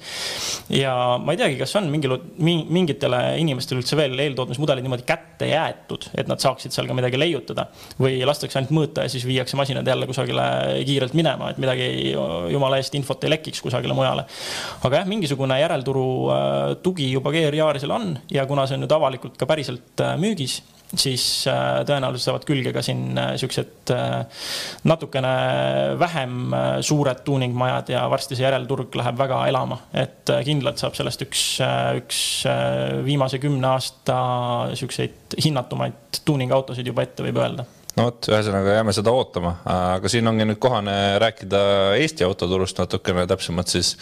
ja 0.69 0.93
ma 1.19 1.35
ei 1.35 1.41
teagi, 1.41 1.57
kas 1.59 1.75
on 1.75 1.89
mingil, 1.91 2.17
mingitele 2.39 3.21
inimestele 3.43 3.81
üldse 3.83 3.97
veel 3.99 4.19
eeltootmismudelid 4.19 4.87
niimoodi 4.87 5.03
kätte 5.03 5.51
jäetud, 5.51 6.07
et 6.15 6.27
nad 6.31 6.39
saaksid 6.39 6.71
seal 6.71 6.87
ka 6.87 6.93
midagi 6.93 7.19
leiutada 7.19 7.67
või 7.99 8.23
lastakse 8.25 8.59
ainult 8.59 8.71
mõõta 8.71 9.03
ja 9.03 9.09
siis 9.09 9.27
viiakse 9.27 9.59
masinad 9.59 9.87
jälle 9.87 10.07
kusagile 10.07 10.43
kiirelt 10.85 11.13
minema, 11.13 11.51
et 11.51 11.57
midagi 11.57 12.15
jumala 12.51 12.77
eest 12.77 12.95
infot 12.95 13.23
ei 13.23 13.35
lekiks 13.35 13.61
kusagile 13.61 13.93
mujale. 13.93 14.25
aga 14.83 15.01
jah, 15.01 15.07
mingisugune 15.07 15.59
järelturu 15.59 16.07
äh, 16.31 16.75
tugi 16.83 17.11
juba 17.11 17.31
keerab 17.41 17.59
Yarisel 17.61 17.95
on 17.95 18.13
ja 18.31 18.45
kuna 18.49 18.67
see 18.67 18.77
on 18.77 18.85
nüüd 18.85 18.93
avalikult 18.95 19.39
ka 19.39 19.47
päriselt 19.49 20.03
äh, 20.03 20.13
müügis, 20.21 20.59
siis 20.91 21.23
äh, 21.49 21.81
tõenäoliselt 21.87 22.27
saavad 22.27 22.45
külge 22.47 22.73
ka 22.75 22.83
siin 22.85 23.17
äh, 23.17 23.33
siuksed 23.41 23.93
natukene 24.87 25.33
vähem 25.99 26.55
suured 26.85 27.23
tuuningmajad 27.27 27.91
ja 27.95 28.05
varsti 28.11 28.37
see 28.37 28.45
järelturg 28.45 28.95
läheb 28.99 29.19
väga 29.19 29.41
elama, 29.51 29.81
et 29.93 30.31
kindlalt 30.45 30.81
saab 30.81 30.95
sellest 30.97 31.25
üks, 31.25 31.43
üks 31.99 32.21
viimase 33.05 33.41
kümne 33.43 33.73
aasta 33.73 34.21
siukseid 34.79 35.37
hinnatumaid 35.43 36.23
tuuningautosid 36.25 36.87
juba 36.87 37.07
ette, 37.07 37.25
võib 37.27 37.41
öelda 37.41 37.67
no 37.97 38.05
vot, 38.07 38.29
ühesõnaga 38.31 38.77
jääme 38.77 38.93
seda 38.95 39.11
ootama, 39.15 39.53
aga 39.67 40.11
siin 40.11 40.27
ongi 40.29 40.45
nüüd 40.47 40.59
kohane 40.63 40.95
rääkida 41.21 41.61
Eesti 41.99 42.25
autoturust 42.27 42.79
natukene 42.79 43.25
täpsemalt 43.29 43.71
siis 43.73 43.93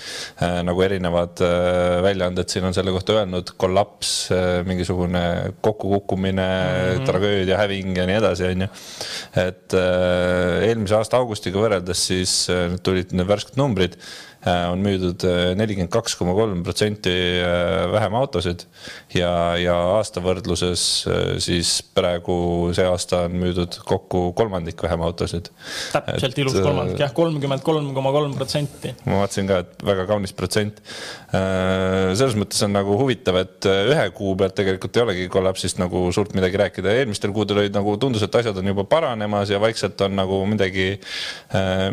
äh, 0.44 0.60
nagu 0.66 0.84
erinevad 0.86 1.42
äh, 1.46 1.98
väljaanded 2.06 2.52
siin 2.52 2.68
on 2.70 2.78
selle 2.78 2.94
kohta 2.96 3.20
öelnud, 3.20 3.54
kollaps 3.60 4.14
äh,, 4.36 4.62
mingisugune 4.68 5.24
kokkukukkumine 5.66 6.48
mm, 6.48 6.96
-hmm. 7.00 7.10
tragöödia, 7.10 7.58
häving 7.58 7.98
ja 7.98 8.06
nii 8.10 8.20
edasi, 8.22 8.50
on 8.54 8.68
ju. 8.68 8.72
et 9.48 9.74
äh, 9.74 10.70
eelmise 10.70 11.00
aasta 11.00 11.18
augustiga 11.18 11.62
võrreldes 11.62 12.08
siis 12.12 12.34
äh, 12.54 12.78
tulid 12.84 13.14
need 13.14 13.28
värsked 13.28 13.58
numbrid 13.58 13.98
Äh, 13.98 14.29
on 14.48 14.80
müüdud 14.80 15.24
äh, 15.28 15.52
nelikümmend 15.60 15.92
kaks 15.92 16.14
koma 16.16 16.32
kolm 16.38 16.62
protsenti 16.64 17.12
äh, 17.12 17.90
vähem 17.92 18.16
autosid 18.16 18.64
ja, 19.12 19.32
ja 19.60 19.76
aasta 19.98 20.24
võrdluses 20.24 20.84
siis 21.44 21.72
praegu 21.96 22.70
see 22.76 22.86
aasta 22.88 23.26
on 23.28 23.36
müüdud 23.42 23.80
kokku 23.88 24.30
kolmandik 24.38 24.80
vähem 24.84 25.04
autosid. 25.04 25.50
täpselt 25.92 26.40
ilus 26.40 26.56
kolmandik 26.56 27.04
jah, 27.04 27.12
kolmkümmend 27.16 27.66
kolm 27.66 27.92
koma 27.98 28.14
kolm 28.16 28.38
protsenti. 28.38 28.94
ma 29.10 29.24
vaatasin 29.24 29.50
ka, 29.50 29.60
et 29.66 29.86
väga 29.90 30.08
kaunis 30.08 30.36
protsent. 30.36 30.80
selles 31.32 32.38
mõttes 32.40 32.64
on 32.64 32.74
nagu 32.78 32.96
huvitav, 33.02 33.42
et 33.44 33.68
ühe 33.68 34.08
kuu 34.16 34.38
pealt 34.40 34.56
tegelikult 34.56 34.96
ei 34.98 35.04
olegi 35.04 35.28
kollapsist 35.32 35.82
nagu 35.84 36.06
suurt 36.16 36.32
midagi 36.38 36.62
rääkida, 36.64 36.96
eelmistel 37.02 37.36
kuudel 37.36 37.66
olid 37.66 37.76
nagu 37.76 37.98
tundus, 38.00 38.24
et 38.24 38.40
asjad 38.40 38.58
on 38.62 38.72
juba 38.72 38.88
paranemas 38.90 39.52
ja 39.52 39.60
vaikselt 39.62 40.00
on 40.08 40.16
nagu 40.20 40.40
midagi, 40.50 40.88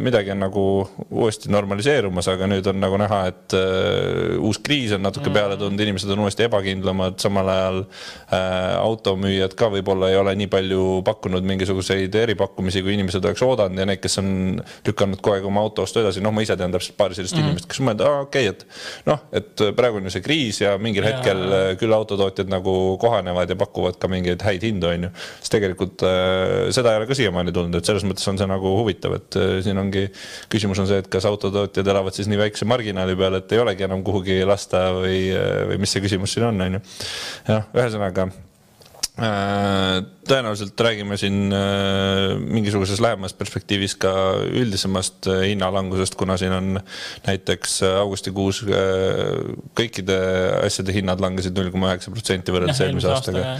midagi 0.03 0.33
on 0.35 0.45
nagu 0.47 0.67
uuesti 1.11 1.50
normaliseerumas, 1.53 2.31
aga 2.37 2.46
nüüd 2.50 2.67
on 2.71 2.81
nagu 2.83 2.99
näha, 3.00 3.21
et 3.31 3.57
uh, 3.59 4.37
uus 4.47 4.61
kriis 4.65 4.95
on 4.97 5.05
natuke 5.07 5.33
peale 5.35 5.59
tulnud, 5.61 5.81
inimesed 5.81 6.11
on 6.15 6.25
uuesti 6.25 6.47
ebakindlamad, 6.47 7.19
samal 7.23 7.50
ajal 7.53 7.83
uh, 7.85 8.38
automüüjad 8.81 9.57
ka 9.59 9.71
võib-olla 9.75 10.11
ei 10.12 10.19
ole 10.21 10.35
nii 10.38 10.50
palju 10.53 10.85
pakkunud 11.07 11.47
mingisuguseid 11.47 12.15
eripakkumisi, 12.23 12.83
kui 12.85 12.97
inimesed 12.97 13.25
oleks 13.25 13.45
oodanud 13.47 13.83
ja 13.83 13.88
need, 13.88 14.00
kes 14.03 14.21
on 14.23 14.31
lükanud 14.87 15.23
kogu 15.23 15.37
aeg 15.37 15.49
oma 15.49 15.65
auto 15.67 15.87
ostu 15.87 16.03
edasi, 16.03 16.23
noh, 16.25 16.35
ma 16.35 16.45
ise 16.45 16.57
tean 16.59 16.75
täpselt 16.75 16.97
paari 16.99 17.17
sellist 17.19 17.37
mm 17.37 17.43
-hmm. 17.43 17.53
inimest, 17.53 17.69
kes 17.71 17.83
mõelda, 17.85 18.11
okei 18.26 18.49
okay,, 18.49 18.55
et 18.55 19.07
noh, 19.11 19.23
et 19.33 19.65
praegu 19.76 20.00
on 20.00 20.09
ju 20.09 20.15
see 20.15 20.25
kriis 20.25 20.61
ja 20.61 20.76
mingil 20.79 21.05
ja. 21.05 21.15
hetkel 21.15 21.43
äh, 21.47 21.67
küll 21.81 21.93
autotootjad 21.97 22.50
nagu 22.53 22.97
kohanevad 23.03 23.50
ja 23.50 23.57
pakuvad 23.57 23.99
ka 24.00 24.09
mingeid 24.09 24.43
häid 24.43 24.62
hindu, 24.67 24.91
on 24.93 25.09
ju. 25.09 25.11
siis 25.41 25.53
tegelikult 25.57 26.03
uh, 26.07 26.69
seda 26.75 26.93
ei 26.93 27.03
ole 27.03 27.11
ka 27.11 27.19
siiamaani 27.19 27.53
tulnud, 27.53 27.79
et 27.79 27.88
selles 27.88 28.05
mõttes 28.05 28.26
on 28.31 28.38
see 28.38 28.49
nagu 28.50 28.76
huvitav, 28.81 29.17
et 29.19 29.41
uh, 29.41 29.59
siin 29.65 29.79
ongi, 29.79 30.07
küsimus 30.53 30.81
on 30.83 30.91
see, 30.91 31.00
et 31.03 31.11
kas 31.12 31.26
autotootjad 31.29 31.87
elavad 31.95 32.17
siis 32.17 32.25
nii 32.30 32.37
nii 32.37 32.42
väikse 32.45 32.68
marginaali 32.68 33.16
peal, 33.18 33.40
et 33.40 33.52
ei 33.52 33.62
olegi 33.62 33.87
enam 33.87 34.02
kuhugi 34.06 34.40
lasta 34.49 34.88
või, 34.97 35.21
või 35.71 35.80
mis 35.83 35.95
see 35.95 36.04
küsimus 36.04 36.37
siin 36.37 36.49
on, 36.50 36.61
on 36.66 36.78
ju. 36.78 36.83
jah, 37.49 37.71
ühesõnaga 37.76 38.28
tõenäoliselt 39.16 40.80
räägime 40.80 41.16
siin 41.16 41.52
äh, 41.54 42.35
mingisuguses 42.37 43.00
lähemas 43.00 43.32
perspektiivis 43.37 43.94
ka 44.00 44.11
üldisemast 44.44 45.28
äh, 45.30 45.46
hinnalangusest, 45.52 46.18
kuna 46.20 46.37
siin 46.37 46.52
on 46.52 46.80
näiteks 47.25 47.78
äh, 47.87 47.94
augustikuus 48.02 48.61
kõikide 49.76 50.18
asjade 50.66 50.92
hinnad 50.96 51.23
langesid 51.23 51.56
null 51.56 51.70
koma 51.73 51.94
üheksa 51.94 52.12
protsenti 52.12 52.54
võrreldes 52.54 52.82
eelmise 52.85 53.08
aastaga. 53.12 53.54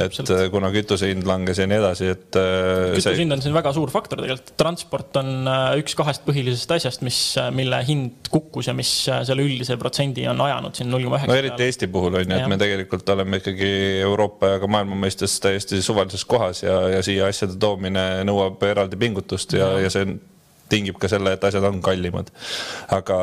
etselt. 0.00 0.32
kuna 0.54 0.70
kütuse 0.72 1.10
hind 1.10 1.28
langes 1.28 1.60
ja 1.60 1.68
nii 1.68 1.80
edasi, 1.82 2.08
et. 2.14 2.30
kütuse 2.32 3.16
hind 3.18 3.36
on 3.36 3.44
siin 3.44 3.56
väga 3.56 3.74
suur 3.76 3.92
faktor 3.92 4.22
tegelikult, 4.22 4.54
transport 4.60 5.20
on 5.20 5.50
üks 5.82 5.96
kahest 5.98 6.24
põhilisest 6.24 6.72
asjast, 6.78 7.04
mis, 7.04 7.20
mille 7.52 7.82
hind 7.88 8.32
kukkus 8.32 8.70
ja 8.70 8.76
mis 8.76 8.94
selle 9.10 9.44
üldise 9.44 9.76
protsendi 9.80 10.24
on 10.30 10.40
ajanud 10.46 10.78
siin 10.78 10.88
null 10.92 11.04
koma 11.04 11.20
üheksa. 11.20 11.32
no 11.34 11.38
eriti 11.42 11.68
Eesti 11.68 11.90
puhul 11.92 12.16
on 12.22 12.24
ju, 12.24 12.38
et 12.38 12.48
me 12.48 12.60
tegelikult 12.60 13.12
oleme 13.12 13.42
ikkagi 13.42 13.72
Euroopa 14.06 14.54
ja 14.54 14.62
ka 14.62 14.70
maailma 14.70 15.01
mõistes 15.02 15.38
täiesti 15.42 15.80
normaalses 15.82 16.24
kohas 16.28 16.62
ja, 16.62 16.76
ja 16.96 17.00
siia 17.04 17.30
asjade 17.30 17.58
toomine 17.60 18.24
nõuab 18.28 18.62
eraldi 18.66 18.98
pingutust 19.00 19.56
ja, 19.56 19.74
ja 19.82 19.90
see 19.92 20.16
tingib 20.72 20.96
ka 21.00 21.10
selle, 21.10 21.34
et 21.36 21.44
asjad 21.44 21.64
on 21.68 21.80
kallimad. 21.84 22.30
aga 22.96 23.18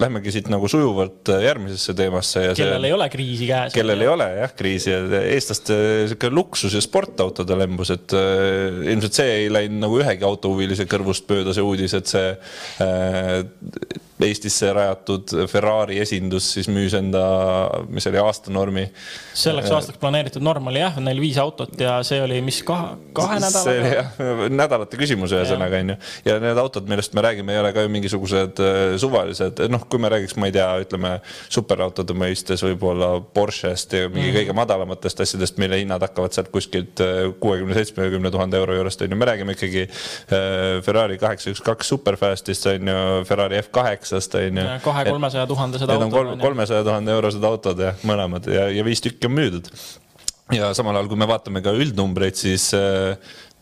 lähmegi 0.00 0.32
siit 0.32 0.48
nagu 0.52 0.68
sujuvalt 0.72 1.28
järgmisesse 1.44 1.94
teemasse. 1.98 2.46
kellel 2.56 2.80
see, 2.80 2.88
ei 2.88 2.96
ole 2.96 3.08
kriisi 3.12 3.48
käes. 3.50 3.74
kellel 3.76 4.04
ei 4.06 4.08
ole 4.08 4.28
jah 4.38 4.54
kriisi 4.56 4.94
eestlaste 5.20 5.76
sihuke 6.10 6.32
luksus 6.32 6.76
ja 6.76 6.80
sportautode 6.84 7.58
lembus, 7.60 7.92
et 7.92 8.16
äh, 8.16 8.80
ilmselt 8.94 9.20
see 9.20 9.34
ei 9.42 9.50
läinud 9.52 9.84
nagu 9.84 10.00
ühegi 10.00 10.24
autohuvilise 10.26 10.88
kõrvust 10.90 11.28
mööda 11.30 11.56
see 11.56 11.66
uudis, 11.66 11.96
et 11.98 12.08
see 12.08 12.32
äh, 12.86 13.42
Eestisse 14.26 14.72
rajatud 14.76 15.32
Ferrari 15.50 15.98
esindus 16.02 16.46
siis 16.54 16.68
müüs 16.72 16.94
enda, 16.98 17.22
mis 17.88 18.06
oli 18.10 18.20
aastanormi. 18.20 18.86
selleks 19.36 19.70
aastaks 19.74 20.00
planeeritud 20.00 20.44
norm 20.44 20.68
oli 20.70 20.82
jah, 20.82 20.98
neil 21.02 21.20
viis 21.22 21.38
autot 21.40 21.72
ja 21.80 21.98
see 22.06 22.20
oli, 22.22 22.40
mis 22.44 22.60
kahe, 22.66 22.94
kahe 23.16 23.38
nädalaga? 23.40 23.64
see 23.64 23.80
oli 23.80 23.92
jah, 23.94 24.42
nädalate 24.52 25.00
küsimus 25.00 25.34
ühesõnaga 25.36 25.80
onju. 25.80 25.96
ja 26.26 26.38
need 26.42 26.60
autod, 26.60 26.88
millest 26.90 27.16
me 27.16 27.24
räägime, 27.24 27.54
ei 27.54 27.62
ole 27.62 27.72
ka 27.76 27.84
ju 27.86 27.92
mingisugused 27.92 28.62
äh, 28.64 28.80
suvalised, 29.00 29.62
noh, 29.72 29.86
kui 29.90 30.02
me 30.02 30.12
räägiks, 30.12 30.36
ma 30.40 30.50
ei 30.50 30.56
tea, 30.56 30.68
ütleme 30.84 31.16
superautode 31.48 32.16
mõistes 32.16 32.64
võib-olla 32.66 33.12
Porsche'st 33.34 33.96
ja 33.96 34.10
mingi 34.12 34.30
mm. 34.30 34.38
kõige 34.40 34.58
madalamatest 34.58 35.24
asjadest, 35.26 35.60
mille 35.62 35.80
hinnad 35.80 36.04
hakkavad 36.04 36.36
sealt 36.36 36.52
kuskilt 36.52 37.00
äh, 37.04 37.22
kuuekümne, 37.40 37.76
seitsmekümne 37.78 38.32
tuhande 38.34 38.60
euro 38.60 38.76
juurest 38.76 39.06
onju, 39.06 39.18
me 39.18 39.30
räägime 39.32 39.56
ikkagi 39.56 39.86
äh, 39.86 40.80
Ferrari 40.84 41.18
kaheksa 41.22 41.54
üks 41.54 41.64
kaks 41.64 41.94
Superfastist 41.94 42.68
onju, 42.74 42.98
Ferrari 43.28 43.60
F 43.62 43.72
kaheksa 43.74 44.09
kaheksast 44.10 44.34
on 44.34 44.58
ju. 44.58 44.66
kahe-kolmesaja 44.84 45.46
tuhandesed 45.46 45.90
autod. 45.90 46.12
Need 46.12 46.32
on 46.34 46.42
kolmesaja 46.42 46.84
tuhande 46.84 47.14
eurosed 47.14 47.44
autod 47.44 47.82
jah, 47.82 48.00
mõlemad 48.06 48.48
ja, 48.50 48.68
ja 48.72 48.84
viis 48.86 49.02
tükki 49.04 49.28
on 49.28 49.36
müüdud. 49.36 49.70
ja 50.54 50.72
samal 50.74 50.96
ajal, 50.96 51.10
kui 51.10 51.20
me 51.20 51.28
vaatame 51.30 51.62
ka 51.62 51.72
üldnumbreid, 51.76 52.38
siis 52.38 52.72
eh, 52.74 53.14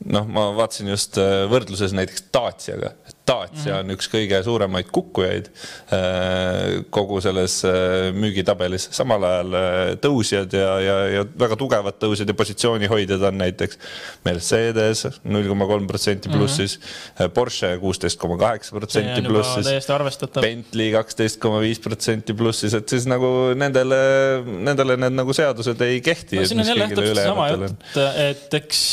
noh, 0.09 0.28
ma 0.28 0.49
vaatasin 0.57 0.88
just 0.95 1.19
eh, 1.21 1.45
võrdluses 1.50 1.93
näiteks 1.97 2.28
Daciaga, 2.33 2.95
Dacia 3.28 3.80
on 3.82 3.92
üks 3.92 4.08
kõige 4.11 4.38
suuremaid 4.44 4.88
kukkujaid 4.94 5.50
äh, 5.94 6.78
kogu 6.94 7.20
selles 7.25 7.61
äh, 7.68 8.08
müügitabelis, 8.16 8.88
samal 8.97 9.26
ajal 9.28 9.58
äh, 9.58 9.80
tõusjad 10.02 10.54
ja, 10.56 10.70
ja, 10.82 10.97
ja 11.16 11.25
väga 11.40 11.58
tugevad 11.61 11.99
tõusjad 12.00 12.30
ja 12.32 12.37
positsioonihoidjad 12.38 13.26
on 13.28 13.40
näiteks 13.42 13.80
Mercedes 14.26 15.04
null 15.28 15.49
koma 15.50 15.68
kolm 15.70 15.88
protsenti 15.90 16.32
plussis 16.32 16.78
mm, 16.78 16.88
-hmm. 16.88 17.35
Porsche 17.37 17.75
kuusteist 17.82 18.20
koma 18.20 18.38
kaheksa 18.40 18.76
protsenti 18.76 19.23
plussis, 19.26 19.70
Bentley 20.40 20.90
kaksteist 20.94 21.40
koma 21.42 21.61
viis 21.64 21.80
protsenti 21.82 22.35
plussis, 22.35 22.75
et 22.75 22.88
siis 22.88 23.06
nagu 23.11 23.52
nendele, 23.58 24.00
nendele 24.47 24.97
need 24.97 25.16
nagu 25.18 25.37
seadused 25.37 25.80
ei 25.87 26.00
kehti 26.04 26.40
no,. 26.40 26.49
siin 26.49 26.64
on 26.64 26.73
jälle 26.73 26.88
täpselt 26.88 27.14
seesama 27.14 27.49
jutt, 27.52 27.97
et 28.16 28.61
eks, 28.62 28.85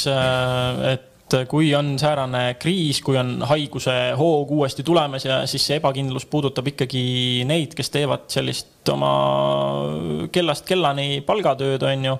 et 0.93 1.11
kui 1.49 1.71
on 1.75 1.95
säärane 1.99 2.55
kriis, 2.61 2.99
kui 3.01 3.17
on 3.17 3.39
haiguse 3.49 3.93
hoog 4.17 4.51
uuesti 4.51 4.83
tulemas 4.85 5.25
ja 5.25 5.39
siis 5.49 5.63
see 5.65 5.79
ebakindlus 5.79 6.27
puudutab 6.29 6.67
ikkagi 6.69 7.45
neid, 7.49 7.73
kes 7.77 7.89
teevad 7.93 8.27
sellist 8.29 8.91
oma 8.93 10.27
kellast 10.33 10.67
kellani 10.69 11.23
palgatööd, 11.25 11.81
on 11.89 12.05
ju, 12.11 12.19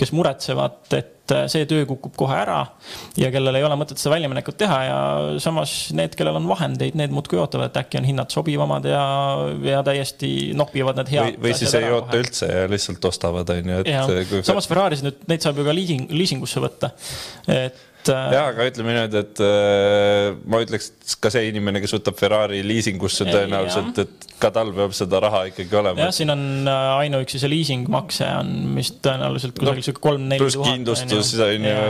kes 0.00 0.14
muretsevad, 0.16 0.80
et 0.96 1.34
see 1.50 1.66
töö 1.68 1.84
kukub 1.90 2.14
kohe 2.16 2.36
ära 2.38 2.60
ja 3.18 3.28
kellel 3.34 3.58
ei 3.58 3.64
ole 3.66 3.76
mõtet 3.76 4.00
seda 4.00 4.14
väljaminekut 4.14 4.56
teha 4.60 4.78
ja 4.86 4.98
samas 5.42 5.74
need, 5.96 6.14
kellel 6.16 6.38
on 6.38 6.46
vahendeid, 6.48 6.96
need 6.96 7.12
muudkui 7.12 7.40
ootavad, 7.42 7.68
et 7.68 7.80
äkki 7.82 8.00
on 8.00 8.06
hinnad 8.08 8.32
sobivamad 8.32 8.86
ja, 8.88 9.02
ja 9.66 9.82
täiesti 9.84 10.30
nopivad 10.56 11.02
need 11.02 11.12
head. 11.12 11.36
või, 11.42 11.52
siis 11.58 11.74
ei 11.76 11.90
oota 11.90 12.22
üldse 12.22 12.48
ja 12.48 12.70
lihtsalt 12.70 13.10
ostavad, 13.10 13.52
on 13.52 13.74
ju, 13.74 13.82
et. 13.82 14.30
Kui... 14.30 14.40
samas 14.46 14.70
Ferraris 14.70 15.04
nüüd, 15.04 15.26
neid 15.28 15.44
saab 15.44 15.60
ju 15.60 15.66
ka 15.66 15.76
liising, 15.76 16.08
liisingusse 16.14 16.62
võtta, 16.62 16.94
et 17.52 17.84
et. 18.06 18.14
Äh, 18.14 18.34
ja, 18.36 18.44
aga 18.52 18.66
ütleme 18.70 18.94
niimoodi, 18.94 19.20
et 19.22 19.42
äh, 19.44 20.36
ma 20.48 20.60
ütleks, 20.64 20.90
ka 21.22 21.30
see 21.32 21.50
inimene, 21.50 21.82
kes 21.82 21.94
võtab 21.98 22.18
Ferrari 22.18 22.62
liisingusse 22.66 23.26
tõenäoliselt, 23.28 24.00
et 24.04 24.26
ka 24.40 24.50
tal 24.52 24.72
peab 24.76 24.92
seda 24.96 25.20
raha 25.24 25.44
ikkagi 25.50 25.78
olema. 25.78 26.00
jah, 26.04 26.12
siin 26.14 26.32
on 26.32 26.42
äh, 26.68 26.88
ainuüksi 27.04 27.40
see 27.40 27.50
liisingmakse 27.50 28.28
on 28.40 28.50
vist 28.76 28.98
tõenäoliselt 29.04 29.56
kusagil 29.56 29.80
no, 29.80 29.86
sihuke 29.86 30.02
kolm-neli 30.04 30.42
tuhat. 30.42 30.56
pluss 30.58 31.02
kindlustus 31.02 31.32
on 31.46 31.66
ju 31.66 31.72
ja, 31.72 31.86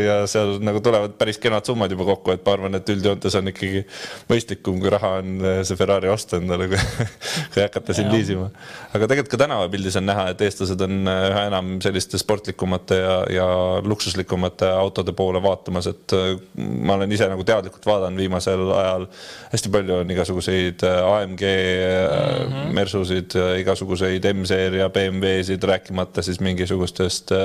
ja 0.00 0.16
seal 0.30 0.56
nagu 0.64 0.80
tulevad 0.84 1.16
päris 1.20 1.40
kenad 1.42 1.68
summad 1.68 1.92
juba 1.92 2.08
kokku, 2.12 2.32
et 2.36 2.44
ma 2.46 2.56
arvan, 2.56 2.78
et 2.78 2.92
üldjoontes 2.94 3.36
on 3.40 3.52
ikkagi 3.52 3.84
mõistlikum, 4.30 4.80
kui 4.82 4.92
raha 4.92 5.16
on 5.20 5.48
see 5.68 5.78
Ferrari 5.78 6.10
osta 6.12 6.40
endale, 6.40 6.70
kui 7.52 7.62
hakata 7.62 7.96
siin 7.96 8.08
liisima. 8.12 8.48
aga 8.96 9.10
tegelikult 9.10 9.34
ka 9.34 9.42
tänavapildis 9.44 10.00
on 10.00 10.08
näha, 10.08 10.30
et 10.32 10.46
eestlased 10.48 10.86
on 10.86 11.12
üha 11.12 11.46
enam 11.50 11.76
selliste 11.84 12.20
sportlikumate 12.22 13.00
ja, 13.02 13.16
ja 13.36 13.46
luksuslikumate 13.84 14.70
autode 14.72 15.12
poole 15.16 15.35
vaatamas, 15.42 15.86
et 15.90 16.14
ma 16.56 16.96
olen 16.96 17.12
ise 17.12 17.28
nagu 17.30 17.44
teadlikult 17.46 17.86
vaadanud 17.86 18.20
viimasel 18.20 18.64
ajal 18.76 19.06
hästi 19.52 19.72
palju 19.74 20.00
on 20.00 20.10
igasuguseid 20.14 20.84
AMG 20.86 21.44
mm 21.46 22.52
-hmm. 22.52 22.74
Mersusid, 22.76 23.36
igasuguseid 23.60 24.24
M-seeria 24.32 24.88
BMW-sid, 24.90 25.62
rääkimata 25.62 26.22
siis 26.22 26.40
mingisugustest 26.40 27.32
äh, 27.32 27.38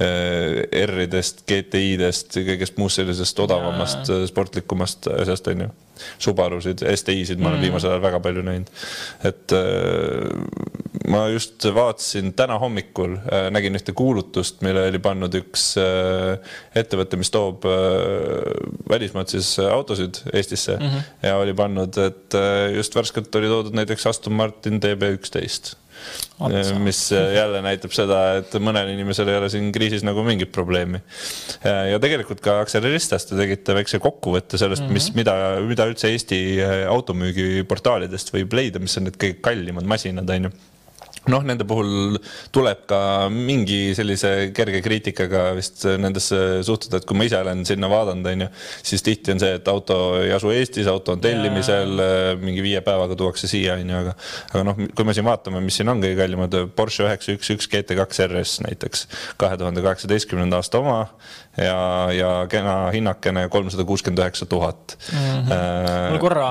äh, 0.00 0.86
R-idest, 0.86 1.44
GTI-dest, 1.48 2.36
kõigest 2.36 2.78
muust 2.78 2.96
sellisest 3.00 3.38
odavamast 3.38 4.10
sportlikumast 4.26 5.08
asjast, 5.20 5.46
on 5.46 5.66
ju. 5.66 5.72
Subarusid, 6.18 6.84
STI-sid 6.94 7.40
ma 7.40 7.50
olen 7.50 7.58
mm 7.58 7.64
viimasel 7.64 7.94
ajal 7.94 8.02
väga 8.02 8.20
palju 8.20 8.42
näinud. 8.44 8.70
et 9.24 9.52
ma 11.08 11.26
just 11.32 11.64
vaatasin 11.74 12.32
täna 12.36 12.58
hommikul, 12.58 13.16
nägin 13.54 13.76
ühte 13.78 13.92
kuulutust, 13.96 14.60
mille 14.66 14.86
oli 14.88 14.98
pannud 14.98 15.34
üks 15.38 15.64
ettevõte, 16.76 17.16
mis 17.20 17.30
toob 17.30 17.64
välismaalt 18.90 19.32
siis 19.32 19.54
autosid 19.58 20.20
Eestisse 20.32 20.76
mm 20.76 20.86
-hmm. 20.86 21.28
ja 21.28 21.36
oli 21.36 21.54
pannud, 21.54 21.98
et 21.98 22.38
just 22.76 22.96
värskelt 22.96 23.34
oli 23.34 23.48
toodud 23.48 23.74
näiteks 23.74 24.06
Aston 24.06 24.32
Martin 24.32 24.80
DB11 24.82 25.74
Otsa. 25.74 25.83
Mis 26.82 27.00
jälle 27.12 27.62
näitab 27.64 27.94
seda, 27.94 28.20
et 28.40 28.54
mõnel 28.62 28.92
inimesel 28.94 29.30
ei 29.30 29.38
ole 29.38 29.50
siin 29.52 29.70
kriisis 29.74 30.04
nagu 30.06 30.24
mingit 30.26 30.52
probleemi. 30.54 31.00
ja 31.62 32.00
tegelikult 32.02 32.42
ka 32.44 32.58
Acceleristas 32.64 33.28
te 33.28 33.38
tegite 33.38 33.76
väikse 33.76 34.00
kokkuvõtte 34.02 34.60
sellest 34.60 34.84
mm, 34.84 34.88
-hmm. 34.88 35.00
mis, 35.00 35.10
mida, 35.14 35.36
mida 35.64 35.88
üldse 35.90 36.10
Eesti 36.12 36.40
automüügiportaalidest 36.90 38.34
võib 38.34 38.56
leida, 38.58 38.82
mis 38.82 38.96
on 38.98 39.08
need 39.08 39.18
kõige 39.20 39.40
kallimad 39.44 39.86
masinad, 39.88 40.30
on 40.30 40.50
ju 40.50 40.54
noh, 41.32 41.44
nende 41.46 41.66
puhul 41.68 42.18
tuleb 42.54 42.84
ka 42.90 43.00
mingi 43.32 43.94
sellise 43.96 44.50
kerge 44.56 44.80
kriitikaga 44.84 45.46
vist 45.56 45.84
nendesse 46.00 46.62
suhtuda, 46.66 47.00
et 47.00 47.08
kui 47.08 47.18
ma 47.18 47.28
ise 47.28 47.40
olen 47.40 47.64
sinna 47.68 47.88
vaadanud, 47.92 48.28
on 48.32 48.46
ju, 48.46 48.50
siis 48.90 49.04
tihti 49.06 49.34
on 49.34 49.42
see, 49.42 49.54
et 49.58 49.70
auto 49.72 49.98
ei 50.20 50.34
asu 50.36 50.52
Eestis, 50.54 50.88
auto 50.90 51.14
on 51.16 51.22
tellimisel, 51.24 51.94
mingi 52.42 52.64
viie 52.64 52.82
päevaga 52.84 53.16
tuuakse 53.18 53.50
siia, 53.50 53.78
on 53.80 53.94
ju, 53.94 54.02
aga 54.04 54.16
aga 54.52 54.66
noh, 54.70 54.82
kui 54.96 55.08
me 55.08 55.16
siin 55.16 55.28
vaatame, 55.28 55.62
mis 55.64 55.80
siin 55.80 55.92
on 55.92 56.02
kõige 56.04 56.18
kallimad, 56.20 56.58
Porsche 56.76 57.06
üheksa 57.06 57.36
üks 57.36 57.52
üks 57.54 57.70
GT2 57.72 58.28
RS 58.28 58.58
näiteks, 58.66 59.08
kahe 59.40 59.58
tuhande 59.60 59.84
kaheksateistkümnenda 59.84 60.60
aasta 60.60 60.82
oma 60.82 61.00
ja, 61.56 61.78
ja 62.14 62.30
kena 62.50 62.74
hinnakene 62.94 63.46
kolmsada 63.52 63.84
kuuskümmend 63.86 64.22
üheksa 64.22 64.48
tuhat. 64.50 64.96
Mhm. 65.12 65.52
Äh, 65.52 66.10
mul 66.10 66.22
korra, 66.22 66.48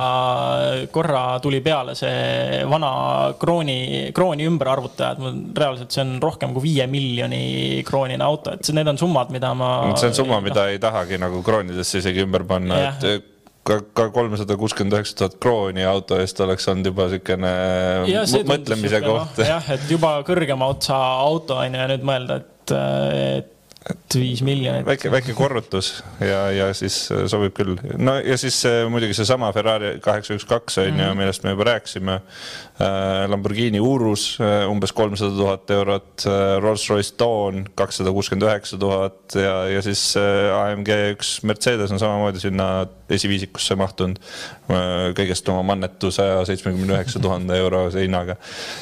korra 0.91 1.23
tuli 1.43 1.61
peale 1.65 1.95
see 1.99 2.63
vana 2.69 2.93
krooni, 3.39 4.11
krooni 4.15 4.47
ümberarvutajad, 4.51 5.21
mul 5.23 5.41
reaalselt 5.57 5.95
see 5.95 6.05
on 6.05 6.15
rohkem 6.23 6.55
kui 6.55 6.69
viie 6.69 6.87
miljoni 6.91 7.83
kroonine 7.87 8.23
auto, 8.23 8.55
et 8.55 8.73
need 8.75 8.89
on 8.93 8.99
summad, 8.99 9.33
mida 9.33 9.53
ma. 9.57 9.75
see 9.97 10.11
on 10.11 10.17
summa, 10.23 10.41
mida 10.43 10.69
ei 10.71 10.81
tahagi 10.81 11.19
nagu 11.21 11.43
kroonidesse 11.45 12.03
isegi 12.03 12.23
ümber 12.25 12.47
panna, 12.47 12.79
et 12.93 13.31
ka, 13.67 13.79
ka 13.95 14.07
kolmsada 14.15 14.57
kuuskümmend 14.59 14.97
üheksa 14.97 15.17
tuhat 15.21 15.37
krooni 15.43 15.85
auto 15.87 16.19
eest 16.21 16.39
oleks 16.43 16.67
olnud 16.71 16.89
juba 16.91 17.07
niisugune 17.11 17.53
mõtlemise 18.49 19.01
koht 19.03 19.39
no,. 19.39 19.47
jah, 19.47 19.71
et 19.75 19.87
juba 19.91 20.15
kõrgema 20.27 20.67
otsa 20.73 20.99
auto 21.23 21.59
on 21.63 21.75
ju 21.75 21.83
ja 21.83 21.89
nüüd 21.91 22.05
mõelda, 22.07 22.41
et, 22.43 22.75
et 22.75 23.52
et 23.89 24.15
viis 24.15 24.41
miljonit. 24.45 24.85
väike, 24.87 25.11
väike 25.11 25.33
korrutus 25.35 25.97
ja, 26.23 26.45
ja 26.55 26.69
siis 26.77 26.95
äh, 27.11 27.25
sobib 27.31 27.55
küll. 27.57 27.75
no 27.99 28.15
ja 28.23 28.37
siis 28.39 28.61
äh, 28.69 28.83
muidugi 28.91 29.15
seesama 29.17 29.51
Ferrari 29.55 29.97
kaheksa 30.03 30.37
üks 30.37 30.47
kaks 30.47 30.79
on 30.79 30.87
ju, 30.91 30.93
mhm. 30.95 31.19
millest 31.19 31.43
me 31.43 31.55
juba 31.55 31.67
rääkisime. 31.73 32.19
Äh, 32.81 33.25
Lamborghini 33.29 33.81
Urus 33.83 34.37
umbes 34.69 34.93
kolmsada 34.95 35.35
tuhat 35.37 35.71
eurot, 35.71 36.25
Rolls-Royce 36.63 37.13
Dawn 37.19 37.67
kakssada 37.77 38.13
kuuskümmend 38.15 38.47
üheksa 38.47 38.79
tuhat 38.81 39.35
ja, 39.37 39.55
ja 39.69 39.83
siis 39.85 40.15
AMG 40.17 40.89
üks 41.13 41.35
Mercedes 41.47 41.91
on 41.93 42.01
samamoodi 42.01 42.41
sinna 42.43 42.87
esiviisikusse 43.13 43.75
mahtunud. 43.77 44.17
kõigest 45.13 45.49
oma 45.51 45.61
mannetu 45.73 46.09
saja 46.11 46.39
seitsmekümne 46.47 46.95
üheksa 46.95 47.19
tuhande 47.21 47.57
eurose 47.59 48.01
hinnaga. 48.01 48.37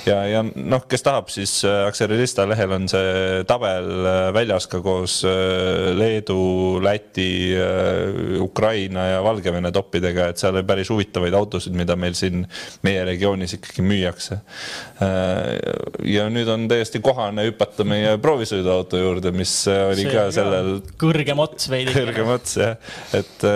ja, 0.05 0.22
ja 0.29 0.43
noh, 0.46 0.86
kes 0.88 1.03
tahab, 1.03 1.34
siis 1.34 1.58
Accelerista 1.65 2.46
lehel 2.48 2.77
on 2.77 2.88
see 2.91 3.43
tabel 3.50 3.89
väljas 4.36 4.70
ka 4.72 4.79
koos 4.79 4.90
koos 4.91 5.21
äh, 5.25 5.91
Leedu, 5.98 6.79
Läti, 6.83 7.55
äh, 7.55 8.41
Ukraina 8.41 9.07
ja 9.07 9.24
Valgevene 9.24 9.71
toppidega, 9.71 10.29
et 10.31 10.41
seal 10.41 10.57
oli 10.57 10.67
päris 10.67 10.91
huvitavaid 10.91 11.36
autosid, 11.38 11.75
mida 11.77 11.95
meil 12.00 12.15
siin 12.17 12.43
meie 12.86 13.05
regioonis 13.07 13.55
ikkagi 13.57 13.86
müüakse. 13.86 14.41
Äh, 15.01 15.57
ja 16.12 16.27
nüüd 16.33 16.51
on 16.51 16.67
täiesti 16.71 17.01
kohane 17.03 17.48
hüpata 17.50 17.88
meie 17.88 18.17
proovisõiduauto 18.21 19.01
juurde, 19.01 19.33
mis 19.36 19.55
oli 19.71 20.05
See 20.05 20.13
ka 20.13 20.27
sellel. 20.36 20.77
kõrgem 21.01 21.41
ots 21.43 21.71
veidi. 21.71 21.95
kõrgem 22.01 22.36
ots 22.36 22.57
jah, 22.62 22.93
et 23.17 23.50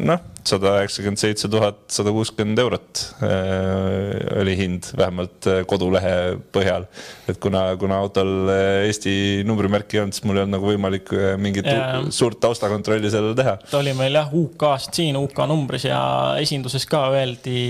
noh 0.00 0.28
sada 0.50 0.72
üheksakümmend 0.80 1.20
seitse 1.20 1.48
tuhat 1.50 1.78
sada 1.92 2.12
kuuskümmend 2.14 2.58
eurot 2.62 3.02
äh, 3.24 4.40
oli 4.40 4.56
hind 4.58 4.90
vähemalt 4.98 5.46
äh, 5.50 5.62
kodulehe 5.68 6.36
põhjal. 6.54 6.86
et 7.30 7.38
kuna, 7.42 7.64
kuna 7.80 8.00
autol 8.02 8.50
äh, 8.50 8.86
Eesti 8.88 9.14
numbrimärki 9.46 9.98
ei 9.98 10.02
olnud, 10.04 10.16
siis 10.16 10.26
mul 10.26 10.40
ei 10.40 10.44
olnud 10.44 10.56
nagu 10.56 10.70
võimalik 10.70 11.12
mingit 11.40 11.68
ja, 11.68 12.00
suurt 12.14 12.40
taustakontrolli 12.42 13.10
sellele 13.12 13.36
teha. 13.38 13.56
ta 13.70 13.78
oli 13.80 13.94
meil 13.98 14.18
jah 14.18 14.32
UK-st 14.42 15.00
siin 15.00 15.18
UK 15.20 15.44
numbris 15.50 15.86
ja 15.88 16.00
esinduses 16.40 16.86
ka 16.90 17.06
öeldi 17.14 17.60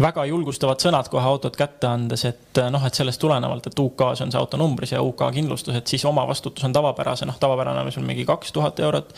väga 0.00 0.26
julgustavad 0.28 0.82
sõnad 0.82 1.08
kohe 1.12 1.24
autot 1.28 1.56
kätte 1.56 1.88
andes, 1.88 2.24
et 2.28 2.62
noh, 2.70 2.82
et 2.86 2.96
sellest 2.96 3.20
tulenevalt, 3.22 3.68
et 3.70 3.80
UK-s 3.80 4.24
on 4.24 4.32
see 4.32 4.40
auto 4.40 4.58
numbris 4.60 4.94
ja 4.94 5.02
UK 5.04 5.26
kindlustus, 5.34 5.76
et 5.78 5.90
siis 5.90 6.04
omavastutus 6.08 6.66
on 6.66 6.74
tavapärase, 6.74 7.26
noh, 7.28 7.38
tavapärane 7.40 7.84
on 7.84 7.92
sul 7.94 8.06
mingi 8.06 8.26
kaks 8.28 8.52
tuhat 8.54 8.80
eurot. 8.84 9.14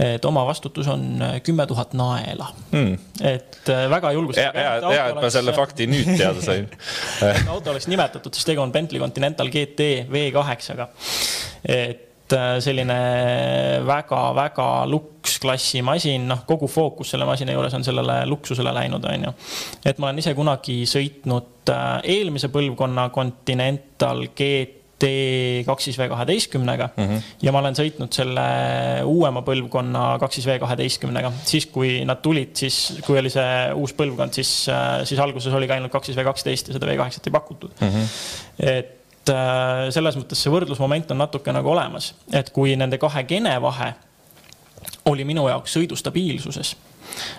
et 0.00 0.24
omavastutus 0.24 0.88
on 0.88 1.24
kümme 1.44 1.66
tuhat 1.66 1.79
naela 1.98 2.50
hmm.. 2.72 2.98
et 3.20 3.70
äh, 3.70 3.86
väga 3.90 4.12
julgustav. 4.16 4.56
hea, 4.56 4.76
hea, 4.84 5.06
et 5.10 5.20
ma 5.20 5.32
selle 5.32 5.54
fakti 5.56 5.88
nüüd 5.90 6.12
teada 6.14 6.42
sain 6.44 6.68
auto 7.54 7.74
oleks 7.74 7.88
nimetatud, 7.90 8.34
sest 8.34 8.52
tegu 8.52 8.62
on 8.62 8.72
Bentley 8.74 9.02
Continental 9.02 9.50
GT 9.52 9.90
V8-ga. 10.10 10.88
et 11.64 12.36
äh, 12.36 12.56
selline 12.64 12.98
väga-väga 13.86 14.68
luksklassi 14.90 15.84
masin, 15.86 16.28
noh, 16.30 16.44
kogu 16.48 16.68
fookus 16.70 17.14
selle 17.14 17.28
masina 17.28 17.54
juures 17.56 17.74
on 17.78 17.86
sellele 17.86 18.22
luksusele 18.30 18.74
läinud, 18.76 19.06
on 19.12 19.30
ju. 19.30 19.36
et 19.84 19.98
ma 19.98 20.10
olen 20.10 20.22
ise 20.22 20.34
kunagi 20.38 20.82
sõitnud 20.90 21.72
äh, 21.74 21.88
eelmise 22.18 22.52
põlvkonna 22.52 23.08
Continental 23.14 24.28
GT 24.30 24.79
T 25.00 25.08
kaks 25.64 25.86
siis 25.88 25.98
V 25.98 26.08
kaheteistkümnega 26.12 26.90
mm 26.92 27.06
-hmm. 27.06 27.22
ja 27.42 27.52
ma 27.52 27.62
olen 27.62 27.76
sõitnud 27.78 28.12
selle 28.12 28.44
uuema 29.08 29.40
põlvkonna 29.46 30.18
kaks 30.20 30.40
siis 30.40 30.46
V 30.46 30.58
kaheteistkümnega. 30.60 31.32
siis, 31.44 31.66
kui 31.66 32.04
nad 32.04 32.20
tulid, 32.22 32.52
siis 32.54 33.00
kui 33.06 33.18
oli 33.18 33.30
see 33.32 33.72
uus 33.74 33.94
põlvkond, 33.96 34.36
siis, 34.36 34.68
siis 35.04 35.20
alguses 35.20 35.52
oligi 35.52 35.72
ainult 35.72 35.92
kaks 35.92 36.12
siis 36.12 36.18
V 36.18 36.24
kaksteist 36.24 36.68
ja 36.68 36.76
seda 36.76 36.86
V 36.86 36.96
kaheksat 36.96 37.26
ei 37.26 37.32
pakutud 37.32 37.70
mm. 37.80 37.88
-hmm. 37.88 38.06
et 38.58 39.28
äh, 39.30 39.90
selles 39.90 40.16
mõttes 40.16 40.42
see 40.44 40.52
võrdlusmoment 40.52 41.10
on 41.10 41.18
natuke 41.18 41.52
nagu 41.52 41.70
olemas, 41.70 42.14
et 42.32 42.50
kui 42.50 42.76
nende 42.76 42.98
kahe 42.98 43.24
gene 43.24 43.60
vahe 43.62 43.94
oli 45.04 45.24
minu 45.24 45.48
jaoks 45.48 45.76
sõidustabiilsuses, 45.76 46.76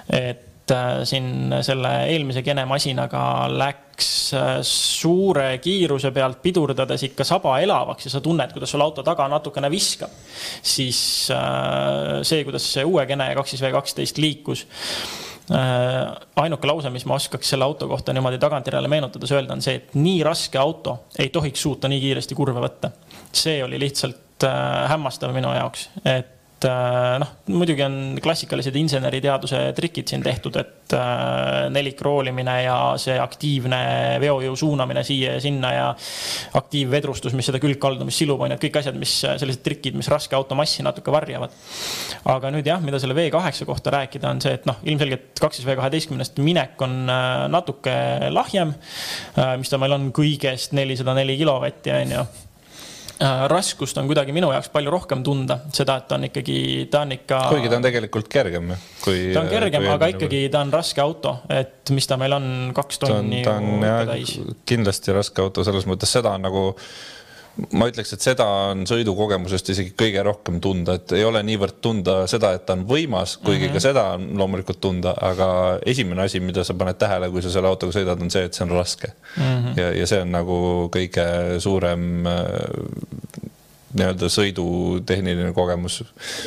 et 0.10 0.51
Äh, 0.69 1.02
siin 1.04 1.54
selle 1.65 1.89
eelmise 2.12 2.43
Gene 2.45 2.63
masinaga 2.69 3.21
läks 3.50 4.10
äh, 4.38 4.52
suure 4.65 5.58
kiiruse 5.63 6.12
pealt 6.15 6.39
pidurdades 6.43 7.02
ikka 7.10 7.26
saba 7.28 7.58
elavaks 7.63 8.08
ja 8.08 8.12
sa 8.13 8.21
tunned, 8.24 8.54
kuidas 8.54 8.71
sul 8.71 8.84
auto 8.84 9.04
taga 9.04 9.26
natukene 9.32 9.71
viskab. 9.74 10.13
siis 10.62 11.02
äh, 11.34 12.21
see, 12.28 12.45
kuidas 12.47 12.67
see 12.76 12.86
uue 12.88 13.06
Gene 13.10 13.32
kaks 13.36 13.56
siis 13.56 13.65
V 13.65 13.74
kaksteist 13.76 14.21
liikus 14.21 14.65
ainuke 15.52 16.67
lause, 16.69 16.88
mis 16.93 17.04
ma 17.10 17.17
oskaks 17.17 17.50
selle 17.52 17.65
auto 17.65 17.89
kohta 17.89 18.13
niimoodi 18.15 18.38
tagantjärele 18.39 18.88
meenutades 18.88 19.34
öelda, 19.36 19.58
on 19.58 19.63
see, 19.65 19.82
et 19.82 19.97
nii 20.00 20.21
raske 20.24 20.62
auto 20.62 20.93
ei 21.19 21.28
tohiks 21.34 21.65
suuta 21.65 21.89
nii 21.91 22.00
kiiresti 22.00 22.38
kurve 22.38 22.62
võtta. 22.63 22.93
see 23.36 23.58
oli 23.65 23.82
lihtsalt 23.82 24.45
hämmastav 24.88 25.34
minu 25.36 25.52
jaoks, 25.58 25.89
et 26.06 26.38
et 26.62 26.67
äh, 26.69 27.15
noh, 27.21 27.30
muidugi 27.58 27.82
on 27.82 27.95
klassikalised 28.21 28.76
inseneriteaduse 28.78 29.62
trikid 29.78 30.12
siin 30.12 30.21
tehtud, 30.21 30.58
et 30.62 30.93
äh, 30.93 31.69
nelikroolimine 31.74 32.56
ja 32.62 32.76
see 33.02 33.15
aktiivne 33.21 33.80
veojõu 34.21 34.54
suunamine 34.60 35.02
siia 35.08 35.36
ja 35.38 35.41
sinna 35.41 35.71
ja 35.74 35.88
aktiivvedrustus, 36.60 37.34
mis 37.38 37.50
seda 37.50 37.62
külgkaldumist 37.63 38.21
silub, 38.21 38.43
on 38.43 38.54
ju, 38.54 38.60
et 38.60 38.65
kõik 38.67 38.78
asjad, 38.82 39.00
mis 39.02 39.15
sellised 39.24 39.63
trikid, 39.65 39.97
mis 39.97 40.12
raske 40.12 40.38
auto 40.38 40.58
massi 40.58 40.86
natuke 40.86 41.13
varjavad. 41.13 41.56
aga 42.30 42.54
nüüd 42.54 42.69
jah, 42.69 42.84
mida 42.86 43.02
selle 43.02 43.17
V8 43.17 43.65
kohta 43.65 43.95
rääkida, 43.97 44.30
on 44.30 44.43
see, 44.45 44.54
et 44.60 44.69
noh, 44.69 44.78
ilmselgelt 44.86 45.41
kaks 45.41 45.60
siis 45.60 45.67
V 45.67 45.80
kaheteistkümnest 45.82 46.38
minek 46.45 46.78
on 46.86 47.02
äh, 47.10 47.47
natuke 47.52 47.97
lahjem, 48.30 48.78
mis 49.58 49.69
ta 49.69 49.82
meil 49.82 49.97
on 49.97 50.10
kõigest 50.13 50.78
nelisada 50.78 51.17
neli 51.17 51.39
kilovatti, 51.41 51.93
on 51.97 52.17
ju 52.19 52.26
Äh, 52.26 52.51
raskust 53.52 53.98
on 54.02 54.10
kuidagi 54.10 54.34
minu 54.36 54.50
jaoks 54.54 54.72
palju 54.74 54.92
rohkem 54.94 55.22
tunda, 55.26 55.60
seda, 55.74 55.98
et 56.02 56.08
ta 56.10 56.18
on 56.18 56.28
ikkagi, 56.30 56.58
ta 56.92 57.04
on 57.06 57.16
ikka. 57.18 57.42
kuigi 57.52 57.70
ta 57.70 57.78
on 57.78 57.86
tegelikult 57.86 58.30
kergem 58.32 58.74
kui. 59.04 59.30
ta 59.34 59.44
on 59.44 59.50
kergem, 59.52 59.88
aga 59.94 60.12
ikkagi 60.16 60.44
ta 60.54 60.64
on 60.66 60.74
raske 60.74 61.04
auto, 61.04 61.38
et 61.52 61.94
mis 61.96 62.08
ta 62.10 62.18
meil 62.22 62.38
on, 62.38 62.52
kaks 62.78 63.02
tonni. 63.04 63.44
ta 63.46 63.58
on, 63.62 63.72
ta 63.86 64.12
on 64.12 64.22
jah, 64.22 64.54
kindlasti 64.70 65.18
raske 65.18 65.44
auto, 65.44 65.66
selles 65.68 65.88
mõttes 65.90 66.14
seda 66.18 66.36
on 66.38 66.48
nagu 66.50 66.68
ma 67.76 67.88
ütleks, 67.92 68.14
et 68.16 68.24
seda 68.24 68.46
on 68.72 68.86
sõidukogemusest 68.88 69.72
isegi 69.74 69.94
kõige 69.98 70.24
rohkem 70.26 70.60
tunda, 70.64 70.96
et 71.00 71.14
ei 71.18 71.26
ole 71.28 71.42
niivõrd 71.46 71.82
tunda 71.84 72.22
seda, 72.32 72.54
et 72.56 72.66
ta 72.68 72.78
on 72.78 72.86
võimas, 72.88 73.36
kuigi 73.42 73.68
mm 73.68 73.70
-hmm. 73.70 73.74
ka 73.74 73.84
seda 73.84 74.06
on 74.16 74.28
loomulikult 74.40 74.82
tunda, 74.82 75.14
aga 75.30 75.50
esimene 75.86 76.24
asi, 76.24 76.40
mida 76.40 76.64
sa 76.64 76.74
paned 76.74 77.00
tähele, 77.02 77.30
kui 77.30 77.44
sa 77.44 77.52
selle 77.52 77.68
autoga 77.68 77.96
sõidad, 77.98 78.22
on 78.22 78.32
see, 78.32 78.46
et 78.48 78.54
see 78.54 78.66
on 78.66 78.72
raske 78.72 79.12
mm. 79.12 79.44
-hmm. 79.44 79.80
ja, 79.80 79.92
ja 80.00 80.08
see 80.08 80.22
on 80.22 80.32
nagu 80.32 80.58
kõige 80.96 81.60
suurem 81.60 82.24
nii-öelda 83.98 84.30
sõidutehniline 84.32 85.52
kogemus 85.56 86.02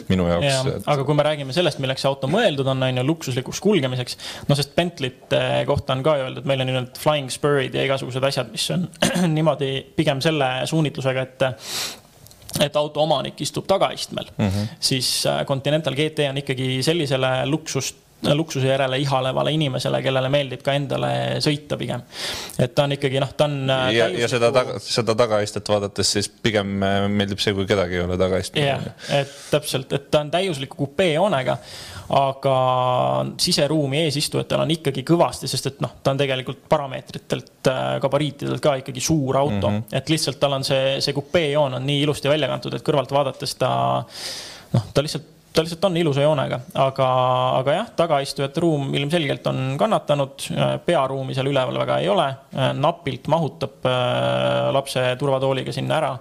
minu 0.08 0.28
jaoks. 0.28 0.84
Aga 0.90 1.06
kui 1.06 1.16
me 1.18 1.26
räägime 1.26 1.56
sellest, 1.56 1.80
milleks 1.82 2.04
see 2.04 2.10
auto 2.10 2.30
mõeldud 2.30 2.68
on, 2.72 2.82
on 2.86 3.02
ju 3.02 3.06
luksuslikuks 3.08 3.60
kulgemiseks, 3.64 4.18
no 4.48 4.58
sest 4.58 4.74
Bentley'te 4.76 5.42
kohta 5.68 5.96
on 5.96 6.04
ka 6.06 6.16
öeldud, 6.22 6.48
meil 6.48 6.64
on 6.64 6.72
need 6.72 7.00
flying 7.00 7.32
spur'id 7.32 7.76
ja 7.76 7.84
igasugused 7.88 8.30
asjad, 8.30 8.52
mis 8.54 8.68
on 8.74 8.88
niimoodi 9.36 9.74
pigem 9.96 10.22
selle 10.24 10.54
suunitlusega, 10.70 11.28
et 11.28 11.46
et 12.62 12.76
auto 12.78 13.02
omanik 13.02 13.40
istub 13.42 13.66
tagaistmel 13.66 14.28
mm, 14.36 14.48
-hmm. 14.48 14.66
siis 14.78 15.26
äh, 15.26 15.44
Continental 15.46 15.94
GT 15.94 16.28
on 16.30 16.38
ikkagi 16.38 16.82
sellisele 16.86 17.46
luksust 17.50 18.03
luksuse 18.34 18.66
järele 18.66 18.98
ihalevale 18.98 19.52
inimesele, 19.52 20.00
kellele 20.02 20.30
meeldib 20.32 20.62
ka 20.64 20.74
endale 20.76 21.10
sõita 21.44 21.76
pigem. 21.80 22.02
et 22.58 22.74
ta 22.74 22.86
on 22.86 22.96
ikkagi 22.96 23.20
noh, 23.20 23.32
ta 23.36 23.48
on. 23.48 23.58
Äh, 23.70 23.88
ja, 23.98 24.08
ja 24.08 24.28
seda 24.30 24.52
taga, 24.54 24.78
seda 24.82 25.16
tagaistet 25.18 25.68
vaadates 25.68 26.14
siis 26.16 26.28
pigem 26.28 26.76
äh, 26.82 27.08
meeldib 27.08 27.42
see, 27.42 27.54
kui 27.56 27.66
kedagi 27.68 27.98
ei 27.98 28.04
ole 28.06 28.18
tagaistmel. 28.20 28.68
jah, 28.68 28.86
et 29.20 29.34
täpselt, 29.50 29.92
et 29.92 30.08
ta 30.10 30.24
on 30.24 30.32
täiusliku 30.34 30.84
kupeejoonega 30.84 31.58
aga 32.14 32.54
siseruumi 33.40 34.02
eesistujatel 34.04 34.64
on 34.64 34.72
ikkagi 34.74 35.04
kõvasti, 35.08 35.48
sest 35.48 35.70
et 35.70 35.78
noh, 35.84 35.94
ta 36.04 36.12
on 36.12 36.20
tegelikult 36.20 36.64
parameetritelt, 36.68 37.52
äh, 37.70 37.82
gabariitidelt 38.04 38.62
ka 38.64 38.76
ikkagi 38.82 39.00
suur 39.04 39.38
auto 39.40 39.70
mm, 39.70 39.76
-hmm. 39.78 40.00
et 40.00 40.12
lihtsalt 40.12 40.40
tal 40.40 40.58
on 40.58 40.64
see, 40.64 41.00
see 41.00 41.16
kupeejoon 41.16 41.80
on 41.80 41.86
nii 41.86 42.02
ilusti 42.04 42.28
välja 42.28 42.48
kantud, 42.48 42.74
et 42.74 42.84
kõrvalt 42.84 43.12
vaadates 43.12 43.54
ta 43.60 43.70
noh, 44.74 44.90
ta 44.92 45.02
lihtsalt 45.02 45.33
ta 45.54 45.62
lihtsalt 45.62 45.84
on 45.86 45.96
ilusa 45.96 46.24
joonega, 46.24 46.58
aga, 46.82 47.08
aga 47.60 47.74
jah, 47.76 47.90
tagaistujate 47.96 48.62
ruum 48.64 48.88
ilmselgelt 48.98 49.46
on 49.46 49.60
kannatanud, 49.78 50.48
pearuumi 50.86 51.36
seal 51.36 51.50
üleval 51.50 51.78
väga 51.84 51.98
ei 52.02 52.08
ole, 52.10 52.26
napilt 52.74 53.30
mahutab 53.30 53.86
äh, 53.86 54.72
lapse 54.74 55.04
turvatooliga 55.20 55.74
sinna 55.74 56.00
ära. 56.00 56.14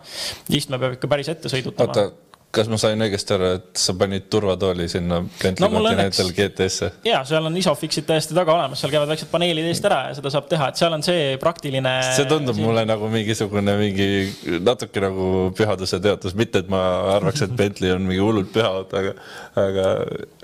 istme 0.53 0.77
peab 0.81 0.99
ikka 0.99 1.09
päris 1.09 1.33
ette 1.33 1.49
sõidutama. 1.49 1.89
oota, 1.89 2.22
kas 2.53 2.69
ma 2.69 2.77
sain 2.77 3.01
õigesti 3.01 3.33
aru, 3.33 3.47
et 3.57 3.81
sa 3.81 3.95
panid 3.97 4.27
turvatooli 4.31 4.85
sinna 4.91 5.19
Bentley 5.25 5.65
no, 5.65 5.79
Continental 5.79 6.29
GT-sse? 6.37 6.89
ja 7.07 7.23
seal 7.27 7.49
on 7.49 7.57
Isofixid 7.57 8.05
täiesti 8.09 8.37
taga 8.37 8.53
olemas, 8.53 8.81
seal 8.83 8.93
käivad 8.93 9.09
väiksed 9.09 9.31
paneelid 9.31 9.69
eest 9.71 9.87
ära 9.89 9.99
ja 10.09 10.17
seda 10.19 10.31
saab 10.33 10.47
teha, 10.51 10.69
et 10.69 10.81
seal 10.81 10.93
on 10.93 11.05
see 11.05 11.33
praktiline. 11.41 11.95
see 12.13 12.27
tundub 12.29 12.57
siin... 12.57 12.67
mulle 12.69 12.85
nagu 12.89 13.09
mingisugune 13.13 13.77
mingi 13.79 14.59
natuke 14.61 15.01
nagu 15.03 15.27
pühaduse 15.57 15.97
teotus, 16.03 16.37
mitte 16.37 16.61
et 16.61 16.69
ma 16.71 16.83
arvaks, 17.15 17.45
et 17.47 17.57
Bentley 17.57 17.95
on 17.95 18.05
mingi 18.05 18.21
hullult 18.21 18.53
püha 18.53 18.69
auto, 18.69 19.01
aga, 19.01 19.17
aga. 19.57 19.89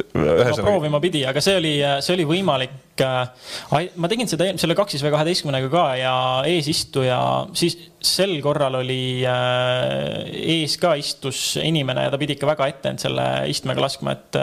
Ühesõnaga... 0.10 0.66
proovima 0.66 1.02
pidi, 1.04 1.24
aga 1.30 1.44
see 1.46 1.58
oli, 1.62 1.76
see 2.02 2.18
oli 2.18 2.26
võimalik 2.34 2.74
ma 3.00 4.12
tegin 4.12 4.30
seda 4.30 4.50
selle 4.60 4.78
kaksis 4.78 5.04
V 5.06 5.14
kaheteistkümnega 5.14 5.72
ka 5.72 5.86
ja 6.00 6.16
eesistuja, 6.50 7.20
siis 7.58 7.78
sel 8.00 8.38
korral 8.40 8.78
oli 8.80 9.26
äh, 9.28 10.30
ees 10.56 10.78
ka 10.80 10.94
istus 11.00 11.58
inimene 11.60 12.06
ja 12.06 12.14
ta 12.14 12.20
pidi 12.22 12.38
ikka 12.38 12.48
väga 12.48 12.70
ette 12.72 12.94
end 12.94 13.04
selle 13.04 13.26
istmega 13.52 13.84
laskma, 13.84 14.14
et, 14.16 14.40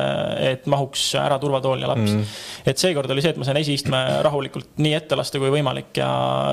et 0.50 0.68
mahuks 0.68 1.06
ära 1.20 1.38
turvatool 1.40 1.80
ja 1.80 1.88
laps 1.88 2.12
mm.. 2.12 2.36
et 2.68 2.80
seekord 2.80 3.10
oli 3.14 3.24
see, 3.24 3.32
et 3.32 3.40
ma 3.40 3.48
sain 3.48 3.60
esiistme 3.60 4.02
rahulikult 4.26 4.76
nii 4.84 4.92
ette 4.98 5.16
lasta 5.16 5.40
kui 5.40 5.52
võimalik 5.54 5.96
ja, 6.02 6.10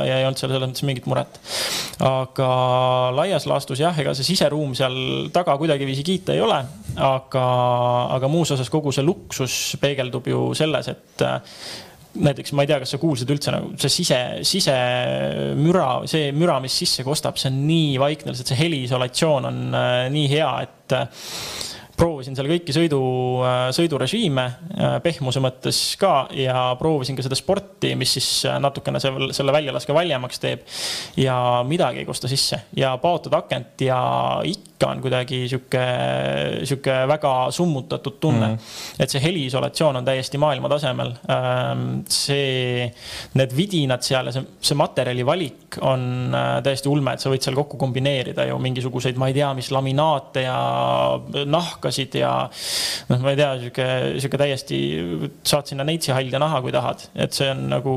ja 0.08 0.22
ei 0.22 0.28
olnud 0.30 0.40
seal 0.40 0.54
selles 0.54 0.72
mõttes 0.72 0.88
mingit 0.88 1.10
muret. 1.12 1.40
aga 2.08 2.50
laias 3.20 3.48
laastus 3.52 3.84
jah, 3.84 4.00
ega 4.00 4.16
see 4.16 4.32
siseruum 4.32 4.72
seal 4.78 4.96
taga 5.36 5.58
kuidagiviisi 5.60 6.08
kiita 6.08 6.38
ei 6.38 6.44
ole, 6.46 6.62
aga, 6.96 7.48
aga 8.16 8.32
muus 8.32 8.56
osas 8.56 8.72
kogu 8.72 8.96
see 8.96 9.04
luksus 9.04 9.76
peegeldub 9.84 10.32
ju 10.32 10.54
selles, 10.56 10.88
et 10.94 11.28
näiteks 12.14 12.54
ma 12.54 12.64
ei 12.64 12.70
tea, 12.70 12.80
kas 12.84 12.94
sa 12.94 13.00
kuulsid 13.02 13.32
üldse 13.34 13.54
nagu 13.54 13.72
see 13.82 13.92
sise, 13.92 14.20
sisemüra, 14.46 15.88
see 16.10 16.32
müra, 16.38 16.60
mis 16.64 16.76
sisse 16.84 17.06
kostab, 17.06 17.40
see 17.42 17.50
on 17.50 17.62
nii 17.68 17.96
vaikne, 18.02 18.34
lihtsalt 18.34 18.54
see 18.54 18.60
heliisolatsioon 18.60 19.50
on 19.50 19.62
äh, 19.80 19.94
nii 20.14 20.28
hea, 20.36 20.52
et 20.68 20.98
äh, 20.98 21.24
proovisin 22.04 22.36
seal 22.36 22.50
kõiki 22.52 22.76
sõidu, 22.76 23.00
äh, 23.46 23.62
sõidurežiime 23.76 24.44
äh, 24.44 24.96
pehmuse 25.04 25.42
mõttes 25.44 25.80
ka 26.00 26.28
ja 26.36 26.74
proovisin 26.80 27.16
ka 27.16 27.24
seda 27.26 27.38
sporti, 27.40 27.94
mis 28.00 28.18
siis 28.18 28.30
äh, 28.50 28.60
natukene 28.64 29.00
selle 29.00 29.56
väljalaske 29.56 29.96
valjemaks 29.96 30.44
teeb. 30.44 30.68
ja 31.20 31.38
midagi 31.68 32.04
ei 32.04 32.08
kosta 32.08 32.28
sisse 32.32 32.64
ja 32.76 32.96
paotad 33.02 33.36
akent 33.38 33.86
ja 33.86 34.00
ikka 34.44 34.90
on 34.92 35.02
kuidagi 35.04 35.46
sihuke, 35.48 35.84
sihuke 36.68 36.96
väga 37.08 37.34
summutatud 37.56 38.18
tunne 38.20 38.48
mm. 38.48 38.56
-hmm. 38.56 39.04
et 39.04 39.10
see 39.10 39.24
heliisolatsioon 39.24 40.02
on 40.02 40.06
täiesti 40.06 40.38
maailmatasemel. 40.38 41.14
Ähm, 41.32 41.86
see, 42.10 42.90
need 43.40 43.56
vidinad 43.56 44.04
seal 44.04 44.28
ja 44.28 44.36
see, 44.36 44.44
see 44.60 44.76
materjali 44.76 45.26
valik 45.26 45.80
on 45.82 46.36
täiesti 46.64 46.90
ulme, 46.92 47.14
et 47.14 47.24
sa 47.24 47.32
võid 47.32 47.46
seal 47.46 47.56
kokku 47.56 47.80
kombineerida 47.80 48.46
ju 48.50 48.60
mingisuguseid, 48.60 49.18
ma 49.18 49.32
ei 49.32 49.38
tea, 49.40 49.54
mis 49.56 49.72
laminaate 49.72 50.44
ja 50.44 50.58
nahka 51.46 51.93
hakkasid 51.94 52.18
ja 52.20 52.32
noh, 53.12 53.22
ma 53.22 53.34
ei 53.34 53.40
tea, 53.40 53.52
sihuke, 53.62 53.88
sihuke 54.22 54.40
täiesti, 54.42 54.80
saad 55.48 55.70
sinna 55.70 55.86
neitsi 55.88 56.14
halja 56.16 56.42
naha, 56.42 56.62
kui 56.64 56.74
tahad, 56.74 57.06
et 57.16 57.36
see 57.36 57.52
on 57.54 57.68
nagu 57.74 57.94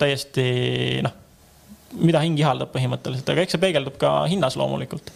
täiesti 0.00 0.46
noh 1.06 1.18
mida 1.90 2.20
hing 2.22 2.38
ihaldab 2.38 2.70
põhimõtteliselt, 2.70 3.26
aga 3.32 3.42
eks 3.42 3.56
see 3.56 3.62
peegeldub 3.64 3.96
ka 3.98 4.12
hinnas 4.30 4.54
loomulikult. 4.54 5.08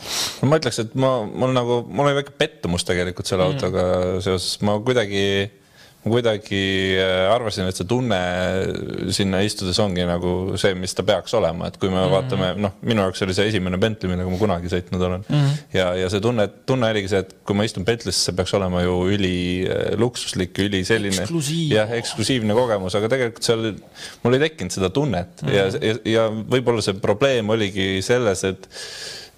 no 0.43 0.49
ma 0.51 0.59
ütleks, 0.59 0.81
et 0.83 0.97
ma, 0.99 1.21
mul 1.23 1.55
nagu, 1.55 1.85
mul 1.87 2.09
oli 2.09 2.17
väike 2.19 2.35
pettumus 2.35 2.83
tegelikult 2.89 3.31
selle 3.31 3.47
mm. 3.47 3.55
autoga 3.55 3.85
seoses, 4.25 4.57
ma 4.67 4.75
kuidagi 4.83 5.23
ma 6.05 6.13
kuidagi 6.13 6.61
äh, 7.01 7.33
arvasin, 7.33 7.69
et 7.71 7.79
see 7.79 7.87
tunne 7.89 8.19
sinna 9.17 9.41
istudes 9.45 9.79
ongi 9.81 10.05
nagu 10.05 10.55
see, 10.61 10.75
mis 10.77 10.93
ta 10.97 11.05
peaks 11.07 11.33
olema, 11.39 11.71
et 11.71 11.79
kui 11.81 11.89
me 11.89 11.97
mm 11.97 12.03
-hmm. 12.03 12.15
vaatame, 12.15 12.49
noh, 12.61 12.75
minu 12.85 13.07
jaoks 13.07 13.25
oli 13.25 13.37
see 13.37 13.49
esimene 13.49 13.81
Bentley, 13.81 14.11
millega 14.13 14.31
ma 14.31 14.41
kunagi 14.41 14.73
sõitnud 14.73 15.07
olen 15.09 15.25
mm. 15.25 15.35
-hmm. 15.35 15.63
ja, 15.79 15.87
ja 16.03 16.11
see 16.13 16.21
tunne, 16.21 16.49
tunne 16.67 16.91
oligi 16.93 17.09
see, 17.09 17.23
et 17.25 17.33
kui 17.45 17.57
ma 17.57 17.65
istun 17.65 17.87
Bentley's, 17.89 18.21
see 18.29 18.37
peaks 18.37 18.53
olema 18.55 18.83
ju 18.85 18.99
üliluksuslik, 19.17 20.59
üli 20.67 20.85
selline. 20.85 21.25
jah, 21.73 21.91
eksklusiivne 22.01 22.55
kogemus, 22.55 22.95
aga 23.01 23.09
tegelikult 23.09 23.49
seal 23.49 23.73
mul 24.23 24.37
ei 24.37 24.45
tekkinud 24.49 24.77
seda 24.77 24.91
tunnet 24.91 25.43
mm 25.43 25.49
-hmm. 25.49 25.55
ja, 25.55 25.65
ja, 25.89 25.97
ja 26.05 26.29
võib-olla 26.29 26.85
see 26.85 27.01
probleem 27.01 27.49
oligi 27.49 28.03
selles, 28.03 28.45
et 28.45 28.69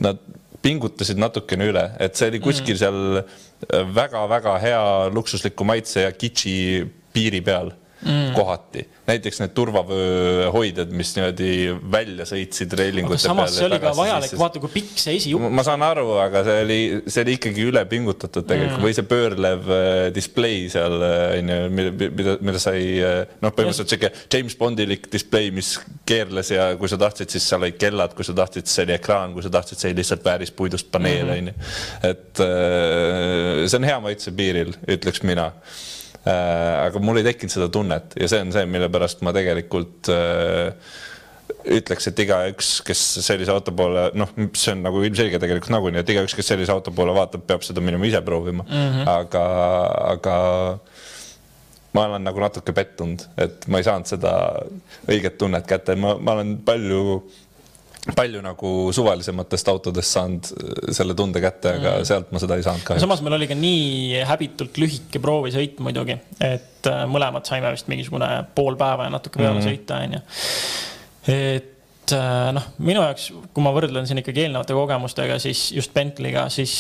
nad 0.02 0.18
pingutasid 0.66 1.18
natukene 1.20 1.68
üle, 1.70 1.84
et 2.02 2.16
see 2.18 2.30
oli 2.32 2.40
kuskil 2.42 2.74
mm. 2.74 2.80
seal 2.80 3.22
väga-väga 3.94 4.58
hea 4.58 4.84
luksusliku 5.14 5.64
maitse 5.64 6.06
ja 6.06 6.12
kitši 6.12 6.56
piiri 7.12 7.40
peal 7.40 7.72
mm. 8.06 8.32
kohati. 8.36 8.86
näiteks 9.06 9.40
need 9.42 9.52
turvavöö 9.54 10.50
hoidjad, 10.54 10.90
mis 10.94 11.12
niimoodi 11.16 11.50
välja 11.92 12.26
sõitsid 12.28 12.72
reilingute 12.78 13.18
peale. 13.18 13.28
samas 13.28 13.56
see 13.56 13.66
oli 13.68 13.78
ka 13.82 13.92
vajalik, 13.96 14.34
vaata 14.40 14.62
kui 14.62 14.72
pikk 14.74 15.00
see 15.02 15.16
esijupp. 15.20 15.48
ma 15.58 15.64
saan 15.66 15.84
aru, 15.86 16.06
aga 16.22 16.42
see 16.46 16.64
oli, 16.64 16.78
see 17.06 17.24
oli 17.26 17.36
ikkagi 17.38 17.66
üle 17.70 17.84
pingutatud 17.90 18.46
tegelikult 18.48 18.80
mm. 18.80 18.86
või 18.86 18.96
see 18.96 19.08
pöörlev 19.10 19.72
äh, 19.76 19.94
display 20.16 20.66
seal 20.72 20.98
äh, 21.06 21.24
onju, 21.40 21.58
mida, 21.78 22.36
mida 22.50 22.62
sai 22.62 22.84
äh, 23.00 23.18
noh, 23.44 23.54
põhimõtteliselt 23.54 23.94
sihuke 23.94 24.12
James 24.32 24.58
Bondilik 24.60 25.10
display, 25.12 25.50
mis 25.54 25.76
keerles 26.08 26.52
ja 26.54 26.70
kui 26.80 26.90
sa 26.92 27.00
tahtsid, 27.00 27.32
siis 27.32 27.46
seal 27.46 27.62
olid 27.62 27.80
kellad, 27.80 28.14
kui 28.16 28.26
sa 28.26 28.36
tahtsid, 28.36 28.68
siis 28.68 28.84
oli 28.86 28.96
ekraan, 28.96 29.34
kui 29.36 29.44
sa 29.46 29.52
tahtsid, 29.58 29.80
see 29.80 29.92
oli 29.92 30.02
lihtsalt 30.02 30.24
vääris 30.26 30.54
puidust 30.56 30.90
paneel 30.92 31.34
onju 31.36 31.52
mm 31.52 31.52
-hmm.. 31.52 32.10
et 32.10 32.42
see 33.70 33.78
on 33.78 33.86
hea 33.86 34.00
maitse 34.02 34.32
piiril, 34.36 34.74
ütleks 34.96 35.22
mina 35.26 35.50
aga 36.30 37.02
mul 37.02 37.20
ei 37.20 37.26
tekkinud 37.28 37.52
seda 37.52 37.68
tunnet 37.72 38.16
ja 38.18 38.28
see 38.30 38.40
on 38.42 38.54
see, 38.54 38.66
mille 38.70 38.88
pärast 38.92 39.20
ma 39.26 39.34
tegelikult 39.36 40.10
äh, 40.10 40.72
ütleks, 41.76 42.08
et 42.10 42.20
igaüks, 42.22 42.70
kes 42.86 43.02
sellise 43.26 43.52
auto 43.54 43.72
poole, 43.76 44.08
noh, 44.18 44.30
see 44.58 44.74
on 44.74 44.84
nagu 44.86 45.02
ilmselge 45.06 45.38
tegelikult 45.42 45.72
nagunii, 45.74 46.02
et 46.02 46.12
igaüks, 46.14 46.34
kes 46.38 46.50
sellise 46.52 46.74
auto 46.74 46.92
poole 46.94 47.14
vaatab, 47.16 47.44
peab 47.46 47.64
seda 47.66 47.82
minema 47.84 48.06
ise 48.06 48.22
proovima 48.26 48.66
mm. 48.66 48.86
-hmm. 48.92 49.08
aga, 49.10 49.44
aga 50.12 50.36
ma 51.96 52.06
olen 52.10 52.26
nagu 52.26 52.42
natuke 52.42 52.74
pettunud, 52.76 53.24
et 53.40 53.66
ma 53.72 53.80
ei 53.80 53.86
saanud 53.86 54.10
seda 54.10 54.32
õiget 55.08 55.38
tunnet 55.40 55.66
kätte, 55.66 55.96
ma, 55.96 56.16
ma 56.18 56.36
olen 56.36 56.56
palju 56.66 57.22
palju 58.14 58.40
nagu 58.44 58.72
suvalisematest 58.94 59.68
autodest 59.72 60.14
saanud 60.14 60.50
äh, 60.52 60.74
selle 60.94 61.14
tunde 61.18 61.42
kätte, 61.42 61.74
aga 61.78 61.94
mm. 61.98 62.08
sealt 62.08 62.32
ma 62.34 62.42
seda 62.42 62.58
ei 62.58 62.66
saanud 62.66 62.84
kahjuks. 62.86 63.02
samas 63.02 63.22
meil 63.24 63.38
oli 63.38 63.48
ka 63.50 63.56
nii 63.58 64.20
häbitult 64.28 64.78
lühike 64.80 65.22
proovisõit 65.22 65.80
muidugi, 65.84 66.18
et 66.44 66.90
äh, 66.90 67.02
mõlemad 67.10 67.48
saime 67.48 67.72
vist 67.74 67.90
mingisugune 67.90 68.28
pool 68.54 68.78
päeva 68.78 69.08
ja 69.08 69.14
natuke 69.16 69.40
peale 69.42 69.58
mm. 69.58 69.66
sõita, 69.66 69.98
onju. 70.06 70.22
et 71.34 72.14
äh, 72.14 72.36
noh, 72.56 72.70
minu 72.78 73.02
jaoks, 73.02 73.32
kui 73.56 73.66
ma 73.66 73.74
võrdlen 73.74 74.06
siin 74.08 74.22
ikkagi 74.22 74.46
eelnevate 74.46 74.76
kogemustega, 74.76 75.40
siis 75.42 75.68
just 75.74 75.94
Bentley'ga, 75.96 76.46
siis 76.54 76.76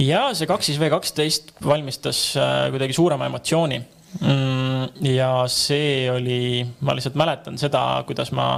ja 0.00 0.26
see 0.34 0.50
kaksis 0.50 0.82
V 0.82 0.90
kaksteist 0.90 1.54
valmistas 1.66 2.30
kuidagi 2.70 2.94
suurema 2.94 3.30
emotsiooni 3.30 3.78
mm, 4.18 5.06
ja 5.14 5.30
see 5.50 6.10
oli, 6.10 6.66
ma 6.86 6.94
lihtsalt 6.98 7.18
mäletan 7.18 7.58
seda, 7.58 7.84
kuidas 8.08 8.34
ma 8.34 8.52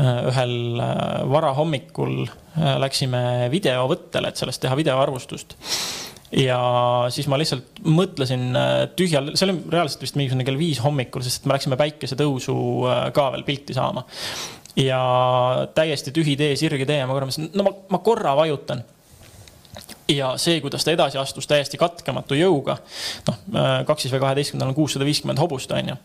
ühel 0.00 0.80
äh, 0.82 1.20
varahommikul 1.30 2.24
äh, 2.24 2.74
läksime 2.82 3.50
videovõttele, 3.52 4.30
et 4.30 4.40
sellest 4.40 4.62
teha 4.64 4.76
videoarvustust. 4.78 5.54
ja 6.34 6.58
siis 7.14 7.28
ma 7.30 7.38
lihtsalt 7.38 7.78
mõtlesin 7.86 8.56
tühjal, 8.98 9.34
see 9.38 9.46
oli 9.46 9.60
reaalselt 9.70 10.02
vist 10.02 10.18
mingisugune 10.18 10.46
kell 10.48 10.58
viis 10.58 10.80
hommikul, 10.82 11.22
sest 11.22 11.46
me 11.46 11.54
läksime 11.54 11.78
päikesetõusu 11.78 12.56
ka 13.14 13.28
veel 13.36 13.46
pilti 13.46 13.76
saama. 13.76 14.02
ja 14.76 14.98
täiesti 15.74 16.10
tühi 16.10 16.34
tee, 16.36 16.56
sirge 16.58 16.86
tee 16.88 16.98
ja 16.98 17.06
ma 17.06 17.14
korra 17.14 17.30
mõtlesin, 17.30 17.52
no 17.54 17.68
ma, 17.68 17.76
ma 17.94 18.02
korra 18.02 18.34
vajutan 18.40 18.82
ja 20.10 20.34
see, 20.40 20.60
kuidas 20.60 20.84
ta 20.84 20.92
edasi 20.92 21.18
astus 21.18 21.46
täiesti 21.46 21.78
katkematu 21.80 22.34
jõuga. 22.34 22.76
noh, 23.28 23.40
kaks 23.86 24.06
siis 24.06 24.14
või 24.14 24.26
kaheteistkümnendal 24.26 24.74
on 24.74 24.78
kuussada 24.82 25.06
viiskümmend 25.06 25.38
hobust, 25.38 25.70
on 25.72 25.94
ju. 25.94 25.96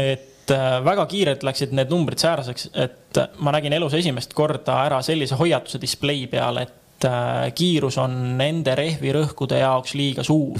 et 0.00 0.24
äh, 0.26 0.31
väga 0.50 1.04
kiirelt 1.10 1.44
läksid 1.46 1.74
need 1.76 1.90
numbrid 1.92 2.20
sääraseks, 2.22 2.70
et 2.74 3.20
ma 3.44 3.52
nägin 3.54 3.76
elus 3.76 3.94
esimest 3.98 4.34
korda 4.34 4.80
ära 4.86 5.02
sellise 5.04 5.38
hoiatuse 5.38 5.80
display 5.82 6.26
peal, 6.30 6.58
et 6.64 7.06
äh, 7.06 7.50
kiirus 7.54 7.98
on 8.02 8.16
nende 8.38 8.74
rehvirõhkude 8.78 9.60
jaoks 9.62 9.94
liiga 9.98 10.24
suur. 10.26 10.58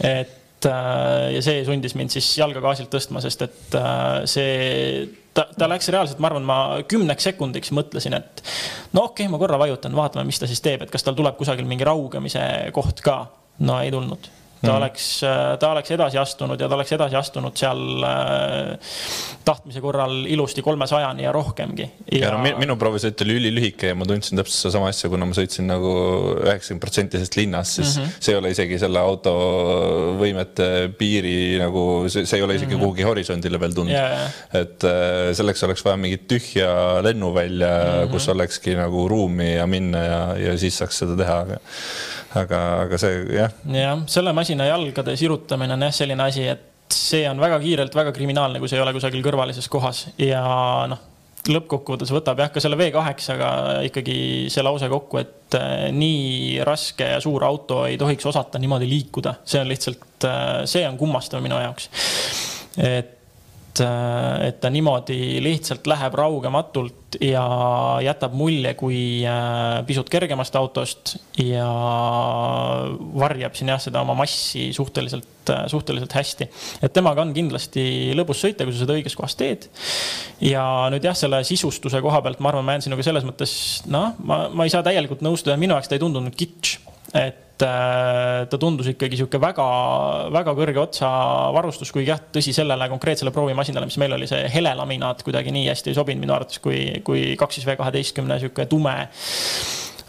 et 0.00 0.68
äh, 0.70 1.34
ja 1.36 1.42
see 1.44 1.64
sundis 1.66 1.96
mind 1.98 2.14
siis 2.14 2.30
jalga 2.38 2.62
gaasilt 2.64 2.92
tõstma, 2.94 3.22
sest 3.24 3.44
et 3.48 3.78
see 4.30 4.54
ta, 5.34 5.48
ta 5.58 5.68
läks 5.70 5.90
reaalselt, 5.92 6.22
ma 6.22 6.30
arvan, 6.30 6.46
ma 6.48 6.60
kümneks 6.88 7.28
sekundiks 7.30 7.74
mõtlesin, 7.76 8.16
et 8.16 8.44
no 8.92 9.08
okei 9.10 9.26
okay,, 9.26 9.32
ma 9.32 9.42
korra 9.42 9.58
vajutan, 9.60 9.96
vaatame, 9.96 10.26
mis 10.28 10.40
ta 10.40 10.48
siis 10.50 10.62
teeb, 10.64 10.86
et 10.86 10.94
kas 10.94 11.04
tal 11.06 11.18
tuleb 11.18 11.36
kusagil 11.40 11.68
mingi 11.68 11.86
raugemise 11.86 12.46
koht 12.76 13.04
ka. 13.04 13.18
no 13.64 13.82
ei 13.82 13.92
tulnud 13.94 14.32
ta 14.64 14.72
mm. 14.72 14.76
oleks, 14.76 15.06
ta 15.60 15.70
oleks 15.70 15.94
edasi 15.94 16.18
astunud 16.20 16.60
ja 16.60 16.68
ta 16.68 16.78
oleks 16.78 16.92
edasi 16.96 17.18
astunud 17.18 17.56
seal 17.58 18.04
äh, 18.08 18.94
tahtmise 19.44 19.82
korral 19.84 20.24
ilusti 20.30 20.62
kolmesajani 20.64 21.26
ja 21.26 21.32
rohkemgi. 21.32 21.88
ja, 22.12 22.18
ja 22.26 22.32
no 22.34 22.40
minu 22.60 22.76
proovisõit 22.80 23.20
oli 23.24 23.36
ülilühike 23.40 23.92
ja 23.92 23.98
ma 23.98 24.06
tundsin 24.08 24.40
täpselt 24.40 24.64
sedasama 24.64 24.90
asja, 24.92 25.10
kuna 25.12 25.28
ma 25.28 25.36
sõitsin 25.36 25.68
nagu 25.68 25.92
üheksakümmend 26.40 26.84
protsenti 26.84 27.20
sellest 27.20 27.38
linnast, 27.38 27.78
siis 27.80 27.96
mm 27.96 28.04
-hmm. 28.04 28.24
see 28.26 28.34
ei 28.34 28.40
ole 28.40 28.54
isegi 28.54 28.78
selle 28.80 29.02
auto 29.02 29.34
võimete 30.20 30.70
piiri 30.98 31.58
nagu, 31.60 31.84
see 32.08 32.24
ei 32.24 32.42
ole 32.46 32.56
isegi 32.56 32.72
mm 32.72 32.80
-hmm. 32.80 32.84
kuhugi 32.86 33.08
horisondile 33.08 33.60
veel 33.60 33.76
tulnud 33.76 33.94
yeah.. 33.94 34.30
et 34.52 34.88
äh, 34.88 35.32
selleks 35.36 35.62
oleks 35.68 35.84
vaja 35.84 35.96
mingit 36.00 36.26
tühja 36.28 37.02
lennuvälja 37.04 37.68
mm, 37.68 37.92
-hmm. 37.92 38.10
kus 38.10 38.28
olekski 38.28 38.74
nagu 38.78 39.08
ruumi 39.08 39.54
ja 39.54 39.66
minna 39.66 40.04
ja, 40.04 40.20
ja 40.48 40.58
siis 40.58 40.78
saaks 40.78 41.04
seda 41.04 41.16
teha, 41.16 41.38
aga 41.46 41.60
aga, 42.40 42.60
aga 42.84 43.00
see 43.00 43.24
jah. 43.38 43.56
jah, 43.70 44.04
selle 44.10 44.34
masina 44.36 44.68
jalgade 44.68 45.16
sirutamine 45.20 45.76
on 45.76 45.88
jah 45.88 45.94
selline 45.94 46.28
asi, 46.28 46.46
et 46.50 46.94
see 46.94 47.24
on 47.28 47.40
väga 47.40 47.58
kiirelt 47.62 47.96
väga 47.96 48.12
kriminaalne, 48.14 48.60
kui 48.60 48.70
see 48.70 48.78
ei 48.78 48.84
ole 48.84 48.94
kusagil 48.96 49.24
kõrvalises 49.24 49.68
kohas 49.72 50.06
ja 50.20 50.44
noh, 50.90 51.02
lõppkokkuvõttes 51.50 52.12
võtab 52.14 52.40
jah, 52.40 52.50
ka 52.52 52.62
selle 52.62 52.78
V8-ga 52.80 53.50
ikkagi 53.88 54.16
see 54.52 54.64
lause 54.64 54.88
kokku, 54.92 55.20
et 55.20 55.58
äh, 55.58 55.88
nii 55.94 56.62
raske 56.66 57.08
ja 57.14 57.20
suur 57.24 57.44
auto 57.46 57.84
ei 57.88 57.98
tohiks 58.00 58.26
osata 58.30 58.60
niimoodi 58.62 58.88
liikuda, 58.88 59.38
see 59.48 59.60
on 59.60 59.70
lihtsalt, 59.70 60.28
äh, 60.28 60.62
see 60.70 60.86
on 60.88 60.98
kummastav 61.00 61.44
minu 61.44 61.60
jaoks. 61.60 61.90
et 62.80 63.13
äh, 63.82 64.48
et 64.48 64.60
ta 64.62 64.70
niimoodi 64.70 65.40
lihtsalt 65.42 65.86
läheb 65.90 66.14
raugematult 66.18 67.18
ja 67.22 67.44
jätab 68.02 68.34
mulje 68.36 68.74
kui 68.78 68.98
äh, 69.26 69.80
pisut 69.86 70.10
kergemast 70.12 70.56
autost 70.58 71.14
ja 71.40 71.66
varjab 73.24 73.56
siin 73.58 73.72
jah, 73.72 73.82
seda 73.82 74.02
oma 74.04 74.16
massi 74.18 74.68
suhteliselt, 74.76 75.50
äh, 75.50 75.64
suhteliselt 75.70 76.14
hästi. 76.14 76.48
et 76.82 76.94
temaga 76.94 77.24
on 77.24 77.34
kindlasti 77.36 78.14
lõbus 78.18 78.42
sõita, 78.44 78.66
kui 78.66 78.74
sa 78.74 78.84
seda 78.84 78.98
õiges 78.98 79.18
kohas 79.18 79.38
teed. 79.40 79.68
ja 80.44 80.64
nüüd 80.94 81.06
jah, 81.06 81.16
selle 81.18 81.44
sisustuse 81.46 82.02
koha 82.04 82.22
pealt 82.24 82.42
ma 82.42 82.52
arvan, 82.52 82.66
ma 82.66 82.78
jään 82.78 82.88
sinuga 82.88 83.06
selles 83.06 83.26
mõttes, 83.26 83.54
noh, 83.86 84.14
ma, 84.22 84.44
ma 84.54 84.66
ei 84.66 84.74
saa 84.74 84.86
täielikult 84.86 85.24
nõustuda, 85.24 85.58
minu 85.60 85.76
jaoks 85.76 85.90
ta 85.90 85.98
ei 85.98 86.04
tundunud 86.04 86.36
kitsch 86.38 86.82
et 87.14 87.43
Äh, 87.54 88.46
ta 88.50 88.58
tundus 88.58 88.88
ikkagi 88.90 89.14
sihuke 89.14 89.38
väga, 89.38 89.64
väga 90.34 90.54
kõrge 90.58 90.80
otsa 90.82 91.08
varustus, 91.54 91.92
kuigi 91.94 92.10
jah, 92.10 92.18
tõsi, 92.34 92.50
sellele 92.56 92.88
konkreetsele 92.90 93.30
proovimasinale, 93.30 93.86
mis 93.86 93.98
meil 94.02 94.16
oli, 94.16 94.26
see 94.26 94.48
hele 94.50 94.72
laminaat 94.74 95.22
kuidagi 95.22 95.54
nii 95.54 95.68
hästi 95.70 95.92
ei 95.92 95.98
sobinud 96.00 96.24
minu 96.24 96.34
arvates 96.34 96.58
kui, 96.64 96.80
kui 97.06 97.22
kaks 97.38 97.60
siis 97.60 97.68
V 97.68 97.76
kaheteistkümne 97.78 98.40
sihuke 98.42 98.66
tume. 98.66 98.96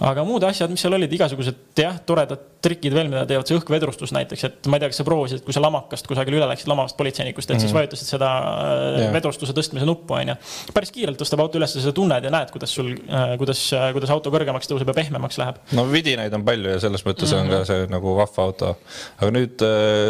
Aga 0.09 0.25
muud 0.25 0.43
asjad, 0.43 0.73
mis 0.73 0.81
seal 0.81 0.97
olid, 0.97 1.13
igasugused 1.13 1.77
jah, 1.77 2.01
toredad 2.09 2.54
trikid 2.65 2.95
veel, 2.95 3.09
mida 3.11 3.25
teevad, 3.29 3.47
see 3.47 3.57
õhkvedrustus 3.59 4.13
näiteks, 4.15 4.43
et 4.47 4.69
ma 4.71 4.77
ei 4.77 4.83
tea, 4.83 4.91
kas 4.91 4.99
sa 5.01 5.05
proovisid, 5.07 5.43
kui 5.45 5.55
sa 5.55 5.61
lamakast 5.63 6.07
kusagil 6.09 6.37
üle 6.39 6.47
läksid, 6.49 6.69
lamavast 6.71 6.97
politseinikust, 6.97 7.49
et 7.49 7.55
mm 7.55 7.57
-hmm. 7.57 7.61
siis 7.61 7.71
mhm. 7.71 7.79
vajutasid 7.79 8.11
seda 8.15 8.31
yeah. 8.35 9.09
Äh, 9.09 9.13
vedrustuse 9.13 9.53
tõstmise 9.53 9.85
nuppu, 9.87 10.17
onju. 10.17 10.35
päris 10.73 10.91
kiirelt 10.95 11.19
tõstab 11.21 11.43
auto 11.43 11.59
üles, 11.59 11.75
sa 11.85 11.93
tunned 11.95 12.23
ja 12.23 12.31
näed, 12.33 12.51
kuidas 12.53 12.73
sul, 12.73 12.91
äh, 12.91 13.35
kuidas, 13.37 13.61
äh, 13.73 13.91
kuidas 13.93 14.13
auto 14.13 14.31
kõrgemaks 14.33 14.69
tõuseb 14.71 14.89
ja 14.91 14.97
pehmemaks 14.97 15.37
läheb. 15.41 15.61
no 15.77 15.85
vidinaid 15.91 16.33
on 16.33 16.45
palju 16.45 16.75
ja 16.75 16.79
selles 16.79 17.05
mõttes 17.05 17.31
mm 17.31 17.37
-hmm. 17.37 17.41
on 17.41 17.49
ka 17.49 17.59
mhm. 17.59 17.65
see 17.65 17.87
nagu 17.95 18.15
vahva 18.17 18.43
auto. 18.43 18.77
aga 19.17 19.31
nüüd 19.31 19.65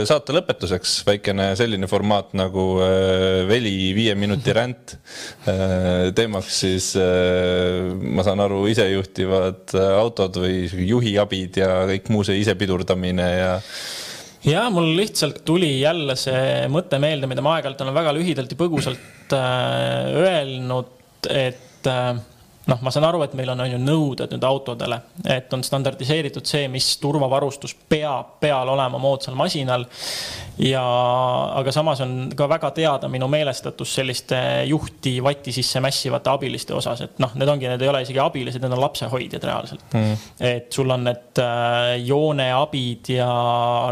saate 0.05 0.33
lõpetuseks 0.33 0.95
väikene 1.05 1.55
selline 1.55 1.87
formaat 1.87 2.33
nagu 2.33 2.65
Veli 3.47 3.93
viie 3.95 4.15
minuti 4.15 4.53
ränd. 4.59 4.97
teemaks 6.15 6.59
siis, 6.59 6.95
ma 7.99 8.23
saan 8.23 8.39
aru, 8.39 8.65
isejuhtivad 8.67 9.75
autod 9.99 10.37
või 10.43 10.87
juhiabid 10.87 11.57
ja 11.57 11.85
kõik 11.89 12.09
muu 12.09 12.23
see 12.23 12.39
isepidurdamine 12.45 13.29
ja 13.35 13.53
ja 14.45 14.67
mul 14.69 14.91
lihtsalt 14.97 15.41
tuli 15.45 15.71
jälle 15.81 16.15
see 16.19 16.67
mõte 16.71 16.99
meelde, 17.01 17.27
mida 17.29 17.43
ma 17.45 17.57
aeg-ajalt 17.57 17.81
olen 17.81 17.97
väga 17.97 18.13
lühidalt 18.15 18.53
ja 18.53 18.59
põgusalt 18.59 19.33
äh, 19.33 20.11
öelnud, 20.21 20.91
et 21.29 21.89
äh, 21.89 22.13
noh, 22.69 22.81
ma 22.81 22.91
saan 22.93 23.05
aru, 23.07 23.21
et 23.25 23.35
meil 23.37 23.51
on, 23.53 23.61
on 23.65 23.71
ju 23.75 23.79
nõuded 23.81 24.31
nüüd 24.33 24.45
autodele, 24.47 24.97
et 25.35 25.53
on 25.53 25.63
standardiseeritud 25.65 26.45
see, 26.49 26.65
mis 26.71 26.87
turvavarustus 27.01 27.75
peab 27.89 28.39
peal 28.41 28.71
olema 28.73 28.99
moodsal 29.01 29.37
masinal. 29.37 29.85
ja, 30.57 30.81
aga 31.59 31.71
samas 31.75 32.01
on 32.01 32.31
ka 32.37 32.47
väga 32.49 32.71
teada 32.77 33.09
minu 33.11 33.27
meelestatus 33.27 33.95
selliste 33.99 34.37
juhti 34.69 35.17
vati 35.23 35.51
sisse 35.51 35.81
mässivate 35.83 36.31
abiliste 36.31 36.73
osas, 36.73 37.01
et 37.05 37.19
noh, 37.19 37.33
need 37.35 37.51
ongi, 37.51 37.67
need 37.69 37.83
ei 37.83 37.91
ole 37.91 38.01
isegi 38.05 38.21
abilised, 38.23 38.63
need 38.63 38.75
on 38.77 38.81
lapsehoidjad 38.85 39.43
reaalselt 39.45 39.93
mm.. 39.93 40.23
et 40.39 40.71
sul 40.73 40.89
on 40.95 41.03
need 41.09 41.41
äh, 41.43 41.91
jooneabid 42.07 43.11
ja 43.17 43.29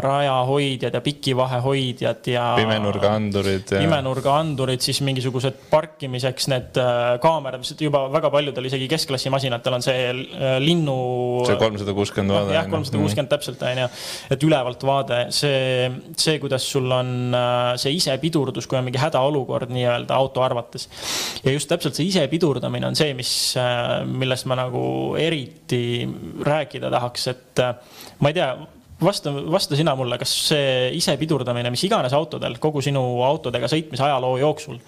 rajahoidjad 0.02 0.96
ja 0.96 1.04
pikivahehoidjad 1.04 2.32
ja. 2.32 2.48
pimenurga 2.58 3.12
andurid 3.20 3.76
ja.... 3.76 3.84
pimenurga 3.84 4.38
andurid, 4.40 4.82
siis 4.84 5.02
mingisugused 5.06 5.66
parkimiseks 5.70 6.48
need 6.52 6.80
äh, 6.80 7.14
kaamerad, 7.22 7.62
mis 7.62 7.76
juba 7.76 8.06
väga 8.12 8.32
paljudel 8.32 8.63
tal 8.64 8.70
isegi 8.70 8.88
keskklassi 8.88 9.32
masinatel 9.32 9.76
on 9.76 9.84
see 9.84 10.04
äh, 10.08 10.56
linnu. 10.62 10.96
see 11.48 11.58
kolmsada 11.60 11.94
kuuskümmend 11.96 12.34
vaade. 12.34 12.54
jah, 12.56 12.68
kolmsada 12.70 13.00
kuuskümmend 13.02 13.32
täpselt 13.32 13.62
on 13.66 13.82
ju, 13.84 13.88
et 14.34 14.46
ülevalt 14.48 14.86
vaade, 14.88 15.20
see, 15.34 15.90
see, 16.16 16.38
kuidas 16.42 16.66
sul 16.72 16.88
on 16.94 17.36
äh, 17.36 17.74
see 17.80 17.94
isepidurdus, 17.98 18.68
kui 18.70 18.78
on 18.80 18.86
mingi 18.86 19.00
hädaolukord 19.02 19.72
nii-öelda 19.74 20.16
auto 20.16 20.44
arvates. 20.44 20.88
ja 21.44 21.52
just 21.52 21.68
täpselt 21.70 21.98
see 21.98 22.08
isepidurdamine 22.12 22.88
on 22.88 22.98
see, 22.98 23.12
mis, 23.16 23.32
äh, 23.60 24.00
millest 24.08 24.48
ma 24.50 24.58
nagu 24.64 24.86
eriti 25.20 26.04
rääkida 26.44 26.92
tahaks, 26.94 27.28
et 27.34 27.66
ma 28.20 28.32
ei 28.32 28.40
tea 28.40 28.54
vasta, 29.04 29.32
vasta 29.50 29.76
sina 29.76 29.94
mulle, 29.98 30.18
kas 30.20 30.32
see 30.48 30.68
isepidurdamine, 30.98 31.72
mis 31.74 31.84
iganes 31.88 32.14
autodel 32.16 32.58
kogu 32.62 32.82
sinu 32.84 33.02
autodega 33.26 33.68
sõitmise 33.70 34.06
ajaloo 34.06 34.38
jooksul 34.40 34.78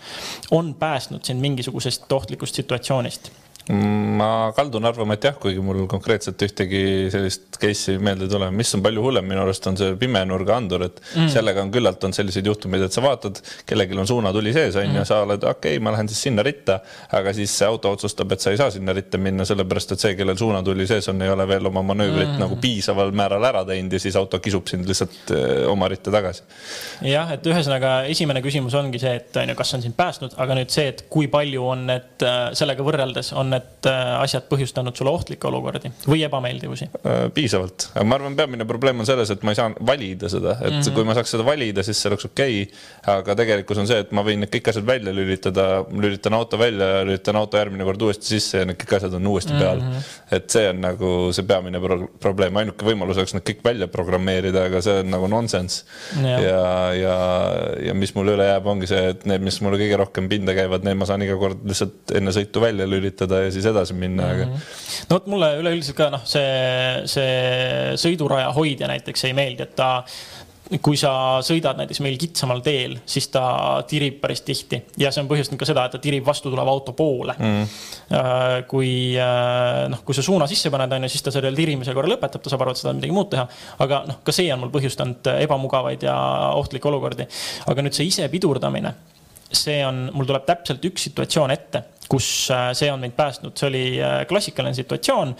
on 0.56 0.74
päästnud 0.78 1.26
sind 1.26 1.42
mingisugusest 1.44 2.12
ohtlikust 2.12 2.62
situatsioonist? 2.62 3.32
Ma 3.66 4.52
kaldun 4.54 4.86
arvama, 4.86 5.16
et 5.16 5.24
jah, 5.26 5.34
kuigi 5.42 5.62
mul 5.64 5.88
konkreetselt 5.90 6.42
ühtegi 6.46 6.82
sellist 7.10 7.56
case'i 7.58 7.98
meelde 7.98 8.28
ei 8.28 8.30
tule, 8.30 8.50
mis 8.54 8.70
on 8.76 8.82
palju 8.84 9.02
hullem 9.02 9.26
minu 9.26 9.42
arust 9.42 9.66
on 9.66 9.78
see 9.80 9.96
pimenurga 9.98 10.54
andur, 10.60 10.84
et 10.86 11.00
mm. 11.02 11.30
sellega 11.34 11.64
on 11.64 11.72
küllalt 11.74 12.04
on 12.06 12.14
selliseid 12.14 12.46
juhtumeid, 12.46 12.84
et 12.86 12.94
sa 12.94 13.02
vaatad, 13.02 13.40
kellelgi 13.66 13.98
on 13.98 14.06
suunatuli 14.06 14.52
sees 14.54 14.78
on 14.78 14.86
ju 14.86 14.92
mm., 14.92 15.08
sa 15.08 15.18
oled 15.24 15.42
okei 15.42 15.74
okay,, 15.74 15.82
ma 15.82 15.94
lähen 15.96 16.10
siis 16.12 16.20
sinna 16.28 16.44
ritta, 16.46 16.78
aga 17.18 17.32
siis 17.34 17.56
see 17.58 17.66
auto 17.66 17.90
otsustab, 17.96 18.36
et 18.36 18.44
sa 18.44 18.52
ei 18.54 18.60
saa 18.60 18.70
sinna 18.70 18.94
ritta 18.94 19.18
minna, 19.18 19.48
sellepärast 19.48 19.96
et 19.96 20.04
see, 20.04 20.14
kellel 20.20 20.38
suunatuli 20.38 20.86
sees 20.86 21.10
on, 21.10 21.26
ei 21.26 21.34
ole 21.34 21.48
veel 21.50 21.66
oma 21.72 21.82
manöövrit 21.90 22.36
mm. 22.36 22.38
nagu 22.44 22.60
piisaval 22.62 23.10
määral 23.18 23.48
ära 23.50 23.64
teinud 23.66 23.98
ja 23.98 24.02
siis 24.06 24.20
auto 24.20 24.38
kisub 24.44 24.70
sind 24.70 24.86
lihtsalt 24.86 25.34
eh, 25.34 25.66
oma 25.66 25.90
ritta 25.90 26.14
tagasi. 26.14 26.46
jah, 27.10 27.34
et 27.34 27.50
ühesõnaga 27.50 27.96
esimene 28.14 28.46
küsimus 28.46 28.78
ongi 28.78 29.02
see, 29.02 29.18
et 29.18 29.42
on 29.42 29.50
ju, 29.50 29.58
kas 29.58 29.74
on 29.74 29.82
sind 29.88 29.98
päästnud, 29.98 30.38
aga 30.38 30.60
nüüd 30.60 30.70
see, 30.70 30.86
et 30.94 31.06
kui 31.10 31.26
palju 31.32 31.66
on 31.66 31.86
need 31.90 32.26
äh, 32.30 32.40
sellega 32.54 32.86
võrreldes 32.86 33.34
on 33.34 33.55
need 33.56 33.88
äh, 33.90 34.12
asjad 34.20 34.46
põhjustanud 34.50 34.96
sulle 34.96 35.12
ohtlikke 35.14 35.48
olukordi 35.50 35.92
või 36.06 36.22
ebameeldivusi? 36.26 36.90
Äh, 37.02 37.26
piisavalt, 37.34 37.90
aga 37.94 38.06
ma 38.08 38.18
arvan, 38.18 38.36
peamine 38.38 38.66
probleem 38.68 39.02
on 39.02 39.08
selles, 39.08 39.30
et 39.32 39.44
ma 39.46 39.54
ei 39.54 39.58
saa 39.58 39.72
valida 39.92 40.30
seda, 40.32 40.56
et 40.60 40.72
mm 40.72 40.80
-hmm. 40.80 40.94
kui 40.96 41.08
ma 41.08 41.16
saaks 41.18 41.34
seda 41.36 41.46
valida, 41.46 41.84
siis 41.86 42.00
see 42.02 42.10
oleks 42.10 42.28
okei 42.30 42.62
okay.. 42.62 43.16
aga 43.16 43.36
tegelikkus 43.42 43.82
on 43.82 43.90
see, 43.90 43.98
et 44.04 44.12
ma 44.16 44.24
võin 44.26 44.42
need 44.44 44.52
kõik 44.52 44.70
asjad 44.72 44.86
välja 44.86 45.14
lülitada, 45.14 45.66
lülitan 45.90 46.34
auto 46.38 46.58
välja, 46.58 47.04
lülitan 47.04 47.36
auto 47.36 47.58
järgmine 47.58 47.84
kord 47.84 48.02
uuesti 48.02 48.26
sisse 48.26 48.62
ja 48.62 48.68
need 48.68 48.80
kõik 48.82 48.96
asjad 49.00 49.14
on 49.18 49.26
uuesti 49.26 49.52
peal 49.52 49.80
mm. 49.80 49.92
-hmm. 49.92 50.36
et 50.36 50.50
see 50.50 50.68
on 50.70 50.80
nagu 50.80 51.12
see 51.32 51.46
peamine 51.46 51.80
pro 51.80 51.98
probleem, 52.20 52.56
ainuke 52.56 52.86
võimalus 52.86 53.20
oleks 53.20 53.34
need 53.36 53.46
kõik 53.46 53.64
välja 53.64 53.88
programmeerida, 53.88 54.66
aga 54.70 54.80
see 54.84 55.00
on 55.02 55.10
nagu 55.10 55.28
nonsense. 55.30 55.84
ja, 56.22 56.38
ja, 56.40 56.60
ja, 56.94 57.16
ja 57.88 57.94
mis 57.94 58.14
mul 58.14 58.34
üle 58.34 58.46
jääb, 58.48 58.66
ongi 58.66 58.88
see, 58.90 59.12
et 59.14 59.26
need, 59.28 59.44
mis 59.46 59.58
mulle 59.64 59.80
kõige 59.80 60.00
rohkem 60.00 60.28
pinda 60.30 60.54
käivad, 60.56 60.84
need 60.86 60.98
ma 60.98 61.08
saan 61.08 61.24
iga 61.26 61.36
kord 61.40 61.64
lihtsalt 61.66 62.14
enne 62.18 62.34
sõitu 62.34 62.62
välja 62.62 62.86
lülitada 62.88 63.42
siis 63.54 63.66
edasi 63.66 63.94
minna 63.94 64.26
mm, 64.26 64.40
-hmm. 64.40 64.56
aga. 64.56 65.06
No 65.10 65.18
vot 65.18 65.30
mulle 65.32 65.52
üleüldiselt 65.60 65.96
ka 65.98 66.10
noh, 66.14 66.24
see, 66.24 67.04
see 67.10 67.94
sõiduraja 68.00 68.50
hoidja 68.56 68.90
näiteks 68.90 69.28
ei 69.28 69.36
meeldi, 69.36 69.62
et 69.66 69.76
ta 69.76 69.90
kui 70.82 70.98
sa 70.98 71.10
sõidad 71.46 71.78
näiteks 71.78 72.00
meil 72.02 72.16
kitsamal 72.18 72.60
teel, 72.64 72.96
siis 73.06 73.28
ta 73.30 73.44
tirib 73.86 74.18
päris 74.22 74.42
tihti 74.46 74.80
ja 74.98 75.12
see 75.14 75.22
on 75.22 75.28
põhjustanud 75.30 75.60
ka 75.60 75.68
seda, 75.68 75.84
et 75.86 75.94
ta 75.94 76.00
tirib 76.02 76.26
vastu 76.26 76.50
tuleva 76.50 76.72
auto 76.72 76.94
poole 76.96 77.36
mm.. 77.38 77.76
kui 78.70 78.90
noh, 79.92 80.02
kui 80.06 80.16
sa 80.16 80.24
suuna 80.26 80.48
sisse 80.50 80.72
paned, 80.74 80.96
on 80.96 81.06
ju, 81.06 81.12
siis 81.14 81.22
ta 81.22 81.34
selle 81.34 81.52
tirimise 81.56 81.94
korra 81.94 82.10
lõpetab, 82.10 82.42
ta 82.42 82.50
saab 82.50 82.66
aru, 82.66 82.74
et 82.74 82.80
sa 82.80 82.88
tahad 82.88 82.98
midagi 82.98 83.14
muud 83.14 83.30
teha. 83.30 83.46
aga 83.86 84.02
noh, 84.10 84.20
ka 84.26 84.34
see 84.34 84.50
on 84.54 84.64
mul 84.64 84.74
põhjustanud 84.74 85.30
ebamugavaid 85.36 86.08
ja 86.08 86.16
ohtlikke 86.58 86.90
olukordi. 86.90 87.28
aga 87.70 87.86
nüüd 87.86 87.94
see 87.94 88.10
ise 88.10 88.26
pidurdamine, 88.32 88.96
see 89.46 89.78
on, 89.86 90.08
mul 90.16 90.26
tuleb 90.26 90.48
täpselt 90.50 90.90
üks 90.90 91.06
situatsioon 91.10 91.54
ette 91.54 91.84
kus 92.10 92.26
see 92.78 92.90
on 92.92 93.02
mind 93.02 93.16
päästnud, 93.16 93.56
see 93.58 93.68
oli 93.70 93.84
klassikaline 94.30 94.76
situatsioon, 94.76 95.34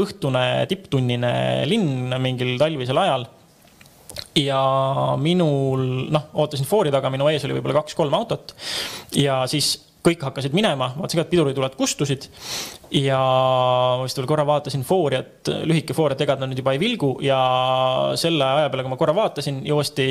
õhtune 0.00 0.44
tipptunnine 0.70 1.32
linn 1.68 2.16
mingil 2.22 2.56
talvisel 2.60 3.02
ajal. 3.02 3.28
Ja 4.34 4.60
minul, 5.20 5.84
noh, 6.10 6.24
ootasin 6.42 6.66
foori 6.66 6.90
taga, 6.90 7.12
minu 7.14 7.28
ees 7.30 7.44
oli 7.46 7.54
võib-olla 7.54 7.82
kaks-kolm 7.82 8.16
autot. 8.18 8.56
Ja 9.14 9.44
siis 9.50 9.76
kõik 10.04 10.22
hakkasid 10.24 10.54
minema, 10.56 10.90
vaatasin 10.96 11.20
ka, 11.20 11.24
et 11.26 11.32
pidurituled 11.32 11.76
kustusid. 11.76 12.26
ja 12.90 13.18
vist 14.02 14.18
veel 14.18 14.26
korra 14.26 14.42
vaatasin 14.48 14.82
foori, 14.86 15.20
et 15.20 15.50
lühike 15.68 15.94
foor, 15.94 16.14
et 16.14 16.22
ega 16.24 16.34
ta 16.36 16.48
nüüd 16.48 16.58
juba 16.58 16.72
ei 16.74 16.80
vilgu 16.82 17.12
ja 17.22 17.38
selle 18.18 18.46
aja 18.46 18.70
peale, 18.72 18.82
kui 18.86 18.90
ma 18.94 18.98
korra 18.98 19.14
vaatasin 19.14 19.60
ja 19.66 19.76
uuesti 19.76 20.06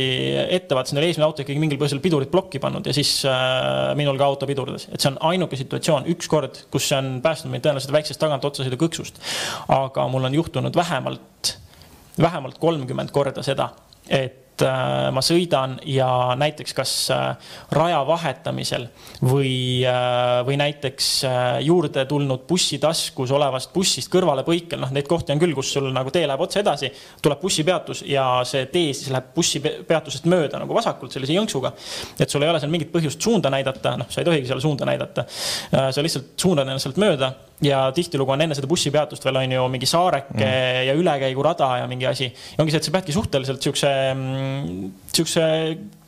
ette 0.45 0.77
vaatasin, 0.77 1.01
oli 1.01 1.09
esimene 1.11 1.27
auto 1.27 1.43
ikkagi 1.43 1.59
mingil 1.59 1.81
põhjusel 1.81 1.99
pidurit 2.03 2.31
plokki 2.31 2.61
pannud 2.63 2.87
ja 2.87 2.95
siis 2.95 3.11
äh, 3.27 3.91
minul 3.99 4.19
ka 4.19 4.29
auto 4.29 4.47
pidurdas. 4.47 4.87
et 4.93 5.01
see 5.01 5.11
on 5.11 5.19
ainuke 5.33 5.59
situatsioon, 5.59 6.07
üks 6.13 6.31
kord, 6.31 6.63
kus 6.71 6.87
see 6.91 7.01
on 7.01 7.17
päästnud 7.25 7.51
mind 7.55 7.65
tõenäoliselt 7.65 7.95
väiksest 7.97 8.21
tagantotsasõidu 8.23 8.79
kõksust. 8.79 9.19
aga 9.75 10.07
mul 10.07 10.29
on 10.29 10.39
juhtunud 10.39 10.75
vähemalt, 10.75 11.55
vähemalt 12.21 12.61
kolmkümmend 12.61 13.11
korda 13.15 13.43
seda 13.43 13.73
et 14.09 14.48
ma 14.65 15.21
sõidan 15.23 15.77
ja 15.89 16.07
näiteks 16.39 16.75
kas 16.77 16.93
äh, 17.13 17.51
raja 17.75 17.99
vahetamisel 18.07 18.87
või, 19.23 19.81
äh, 19.87 20.39
või 20.47 20.59
näiteks 20.61 21.09
juurde 21.65 22.05
tulnud 22.09 22.45
bussitaskus 22.49 23.33
olevast 23.35 23.73
bussist 23.73 24.11
kõrvalepõikel, 24.13 24.81
noh, 24.81 24.93
neid 24.95 25.09
kohti 25.09 25.33
on 25.35 25.41
küll, 25.41 25.55
kus 25.57 25.73
sul 25.75 25.89
nagu 25.95 26.13
tee 26.13 26.25
läheb 26.27 26.43
otse 26.45 26.63
edasi, 26.63 26.91
tuleb 27.23 27.41
bussipeatus 27.43 28.03
ja 28.09 28.27
see 28.47 28.67
tee 28.71 28.93
siis 28.93 29.11
läheb 29.13 29.31
bussipeatusest 29.35 30.29
mööda 30.29 30.61
nagu 30.61 30.77
vasakult 30.77 31.15
sellise 31.15 31.37
jõnksuga. 31.37 31.73
et 32.19 32.29
sul 32.29 32.43
ei 32.43 32.51
ole 32.51 32.61
seal 32.61 32.73
mingit 32.73 32.91
põhjust 32.93 33.21
suunda 33.21 33.51
näidata, 33.53 33.97
noh, 33.99 34.09
sa 34.09 34.21
ei 34.21 34.29
tohigi 34.29 34.49
seal 34.49 34.63
suunda 34.63 34.87
näidata. 34.89 35.25
sa 35.69 36.03
lihtsalt 36.03 36.33
suundad 36.39 36.67
ennast 36.67 36.87
sealt 36.87 36.99
mööda 37.01 37.33
ja 37.61 37.91
tihtilugu 37.95 38.31
on 38.31 38.41
enne 38.43 38.55
seda 38.55 38.67
bussipeatust 38.71 39.25
veel 39.25 39.39
on 39.41 39.55
ju 39.55 39.65
mingi 39.71 39.87
saareke 39.89 40.37
mm. 40.37 40.87
ja 40.87 40.95
ülekäigurada 40.95 41.69
ja 41.81 41.87
mingi 41.91 42.07
asi. 42.07 42.29
ongi 42.57 42.71
see, 42.71 42.79
et 42.79 42.87
sa 42.87 42.93
peadki 42.95 43.15
suhteliselt 43.15 43.63
siukse, 43.63 43.91
siukse 45.13 45.45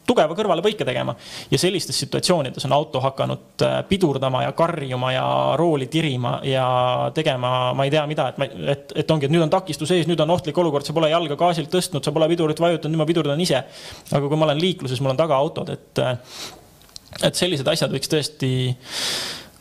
tugeva 0.08 0.36
kõrvalepõike 0.36 0.86
tegema. 0.86 1.16
ja 1.52 1.60
sellistes 1.62 2.00
situatsioonides 2.04 2.66
on 2.68 2.76
auto 2.76 3.02
hakanud 3.04 3.64
äh, 3.66 3.78
pidurdama 3.88 4.44
ja 4.44 4.52
karjuma 4.58 5.12
ja 5.14 5.26
rooli 5.60 5.88
tirima 5.92 6.40
ja 6.48 6.66
tegema, 7.16 7.74
ma 7.78 7.86
ei 7.86 7.94
tea 7.94 8.06
mida, 8.10 8.30
et 8.32 8.40
ma, 8.42 8.48
et, 8.76 8.96
et 9.04 9.12
ongi, 9.12 9.28
et 9.28 9.34
nüüd 9.34 9.46
on 9.46 9.54
takistus 9.54 9.92
ees, 9.96 10.10
nüüd 10.10 10.22
on 10.24 10.34
ohtlik 10.36 10.58
olukord, 10.58 10.88
sa 10.88 10.96
pole 10.98 11.12
jalga 11.12 11.38
gaasilt 11.40 11.72
tõstnud, 11.74 12.04
sa 12.04 12.16
pole 12.16 12.30
pidurit 12.32 12.60
vajutanud, 12.60 12.96
nüüd 12.96 13.04
ma 13.04 13.10
pidurdan 13.10 13.44
ise. 13.44 13.62
aga 14.12 14.26
kui 14.26 14.40
ma 14.40 14.50
olen 14.50 14.62
liikluses, 14.62 15.04
mul 15.04 15.14
on 15.14 15.22
tagaautod, 15.22 15.70
et, 15.76 16.04
et 17.22 17.38
sellised 17.38 17.68
asjad 17.68 17.94
võiks 17.94 18.12
tõesti 18.12 18.52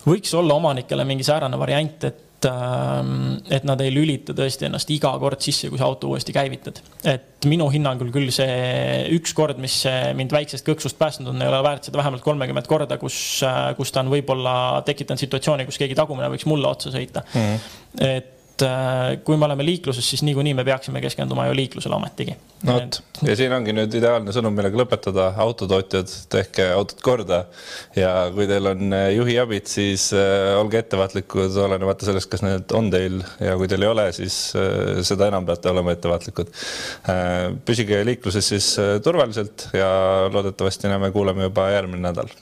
võiks 0.07 0.33
olla 0.35 0.57
omanikele 0.57 1.05
mingi 1.05 1.27
säärane 1.27 1.59
variant, 1.61 2.09
et 2.09 2.27
et 2.49 3.67
nad 3.69 3.81
ei 3.85 3.93
lülita 3.93 4.35
tõesti 4.37 4.67
ennast 4.69 4.91
iga 4.95 5.13
kord 5.21 5.43
sisse, 5.45 5.69
kui 5.69 5.81
sa 5.81 5.89
auto 5.91 6.09
uuesti 6.13 6.33
käivitad. 6.33 6.81
et 7.05 7.49
minu 7.51 7.69
hinnangul 7.73 8.11
küll 8.15 8.33
see 8.35 9.07
üks 9.17 9.35
kord, 9.37 9.61
mis 9.63 9.83
mind 10.17 10.33
väiksest 10.33 10.67
kõksust 10.67 10.99
päästnud 11.01 11.33
on, 11.33 11.43
ei 11.43 11.49
ole 11.49 11.63
väärt 11.65 11.89
seda 11.89 12.01
vähemalt 12.01 12.25
kolmekümmet 12.25 12.69
korda, 12.71 12.99
kus, 13.01 13.17
äh, 13.47 13.71
kus 13.77 13.93
ta 13.93 14.05
on 14.05 14.13
võib-olla 14.13 14.83
tekitanud 14.87 15.21
situatsiooni, 15.21 15.69
kus 15.69 15.81
keegi 15.81 15.99
tagumine 15.99 16.31
võiks 16.33 16.49
mulle 16.51 16.69
otsa 16.69 16.93
sõita 16.95 17.25
mm. 17.27 17.41
-hmm. 17.41 18.07
et 18.09 18.37
et 18.61 18.67
äh, 18.67 19.23
kui 19.25 19.39
me 19.39 19.47
oleme 19.47 19.65
liikluses, 19.65 20.07
siis 20.13 20.23
niikuinii 20.27 20.55
me 20.59 20.65
peaksime 20.67 21.01
keskenduma 21.03 21.47
ju 21.49 21.57
liiklusele 21.57 21.97
ometigi. 21.97 22.37
no 22.69 22.77
vot, 22.77 22.99
ja 23.27 23.37
siin 23.39 23.53
ongi 23.57 23.75
nüüd 23.77 23.95
ideaalne 23.97 24.35
sõnum, 24.35 24.55
millega 24.57 24.79
lõpetada, 24.81 25.31
autotootjad, 25.45 26.13
tehke 26.33 26.71
autot 26.75 27.01
korda. 27.05 27.45
ja 27.97 28.13
kui 28.35 28.49
teil 28.51 28.71
on 28.73 28.97
äh, 28.97 29.07
juhiabid, 29.17 29.71
siis 29.71 30.11
äh, 30.17 30.53
olge 30.61 30.81
ettevaatlikud, 30.83 31.57
olenemata 31.65 32.09
sellest, 32.09 32.31
kas 32.33 32.45
need 32.47 32.77
on 32.77 32.91
teil 32.93 33.21
ja 33.41 33.57
kui 33.61 33.71
teil 33.71 33.87
ei 33.87 33.93
ole, 33.93 34.11
siis 34.17 34.39
seda 35.07 35.31
enam 35.31 35.47
peate 35.49 35.71
olema 35.73 35.95
ettevaatlikud. 35.95 36.53
püsige 37.67 38.03
liikluses 38.07 38.53
siis 38.53 38.71
turvaliselt 39.05 39.69
ja 39.77 39.91
loodetavasti 40.33 40.91
näeme-kuuleme 40.91 41.49
juba 41.49 41.71
järgmine 41.75 42.09
nädal 42.11 42.33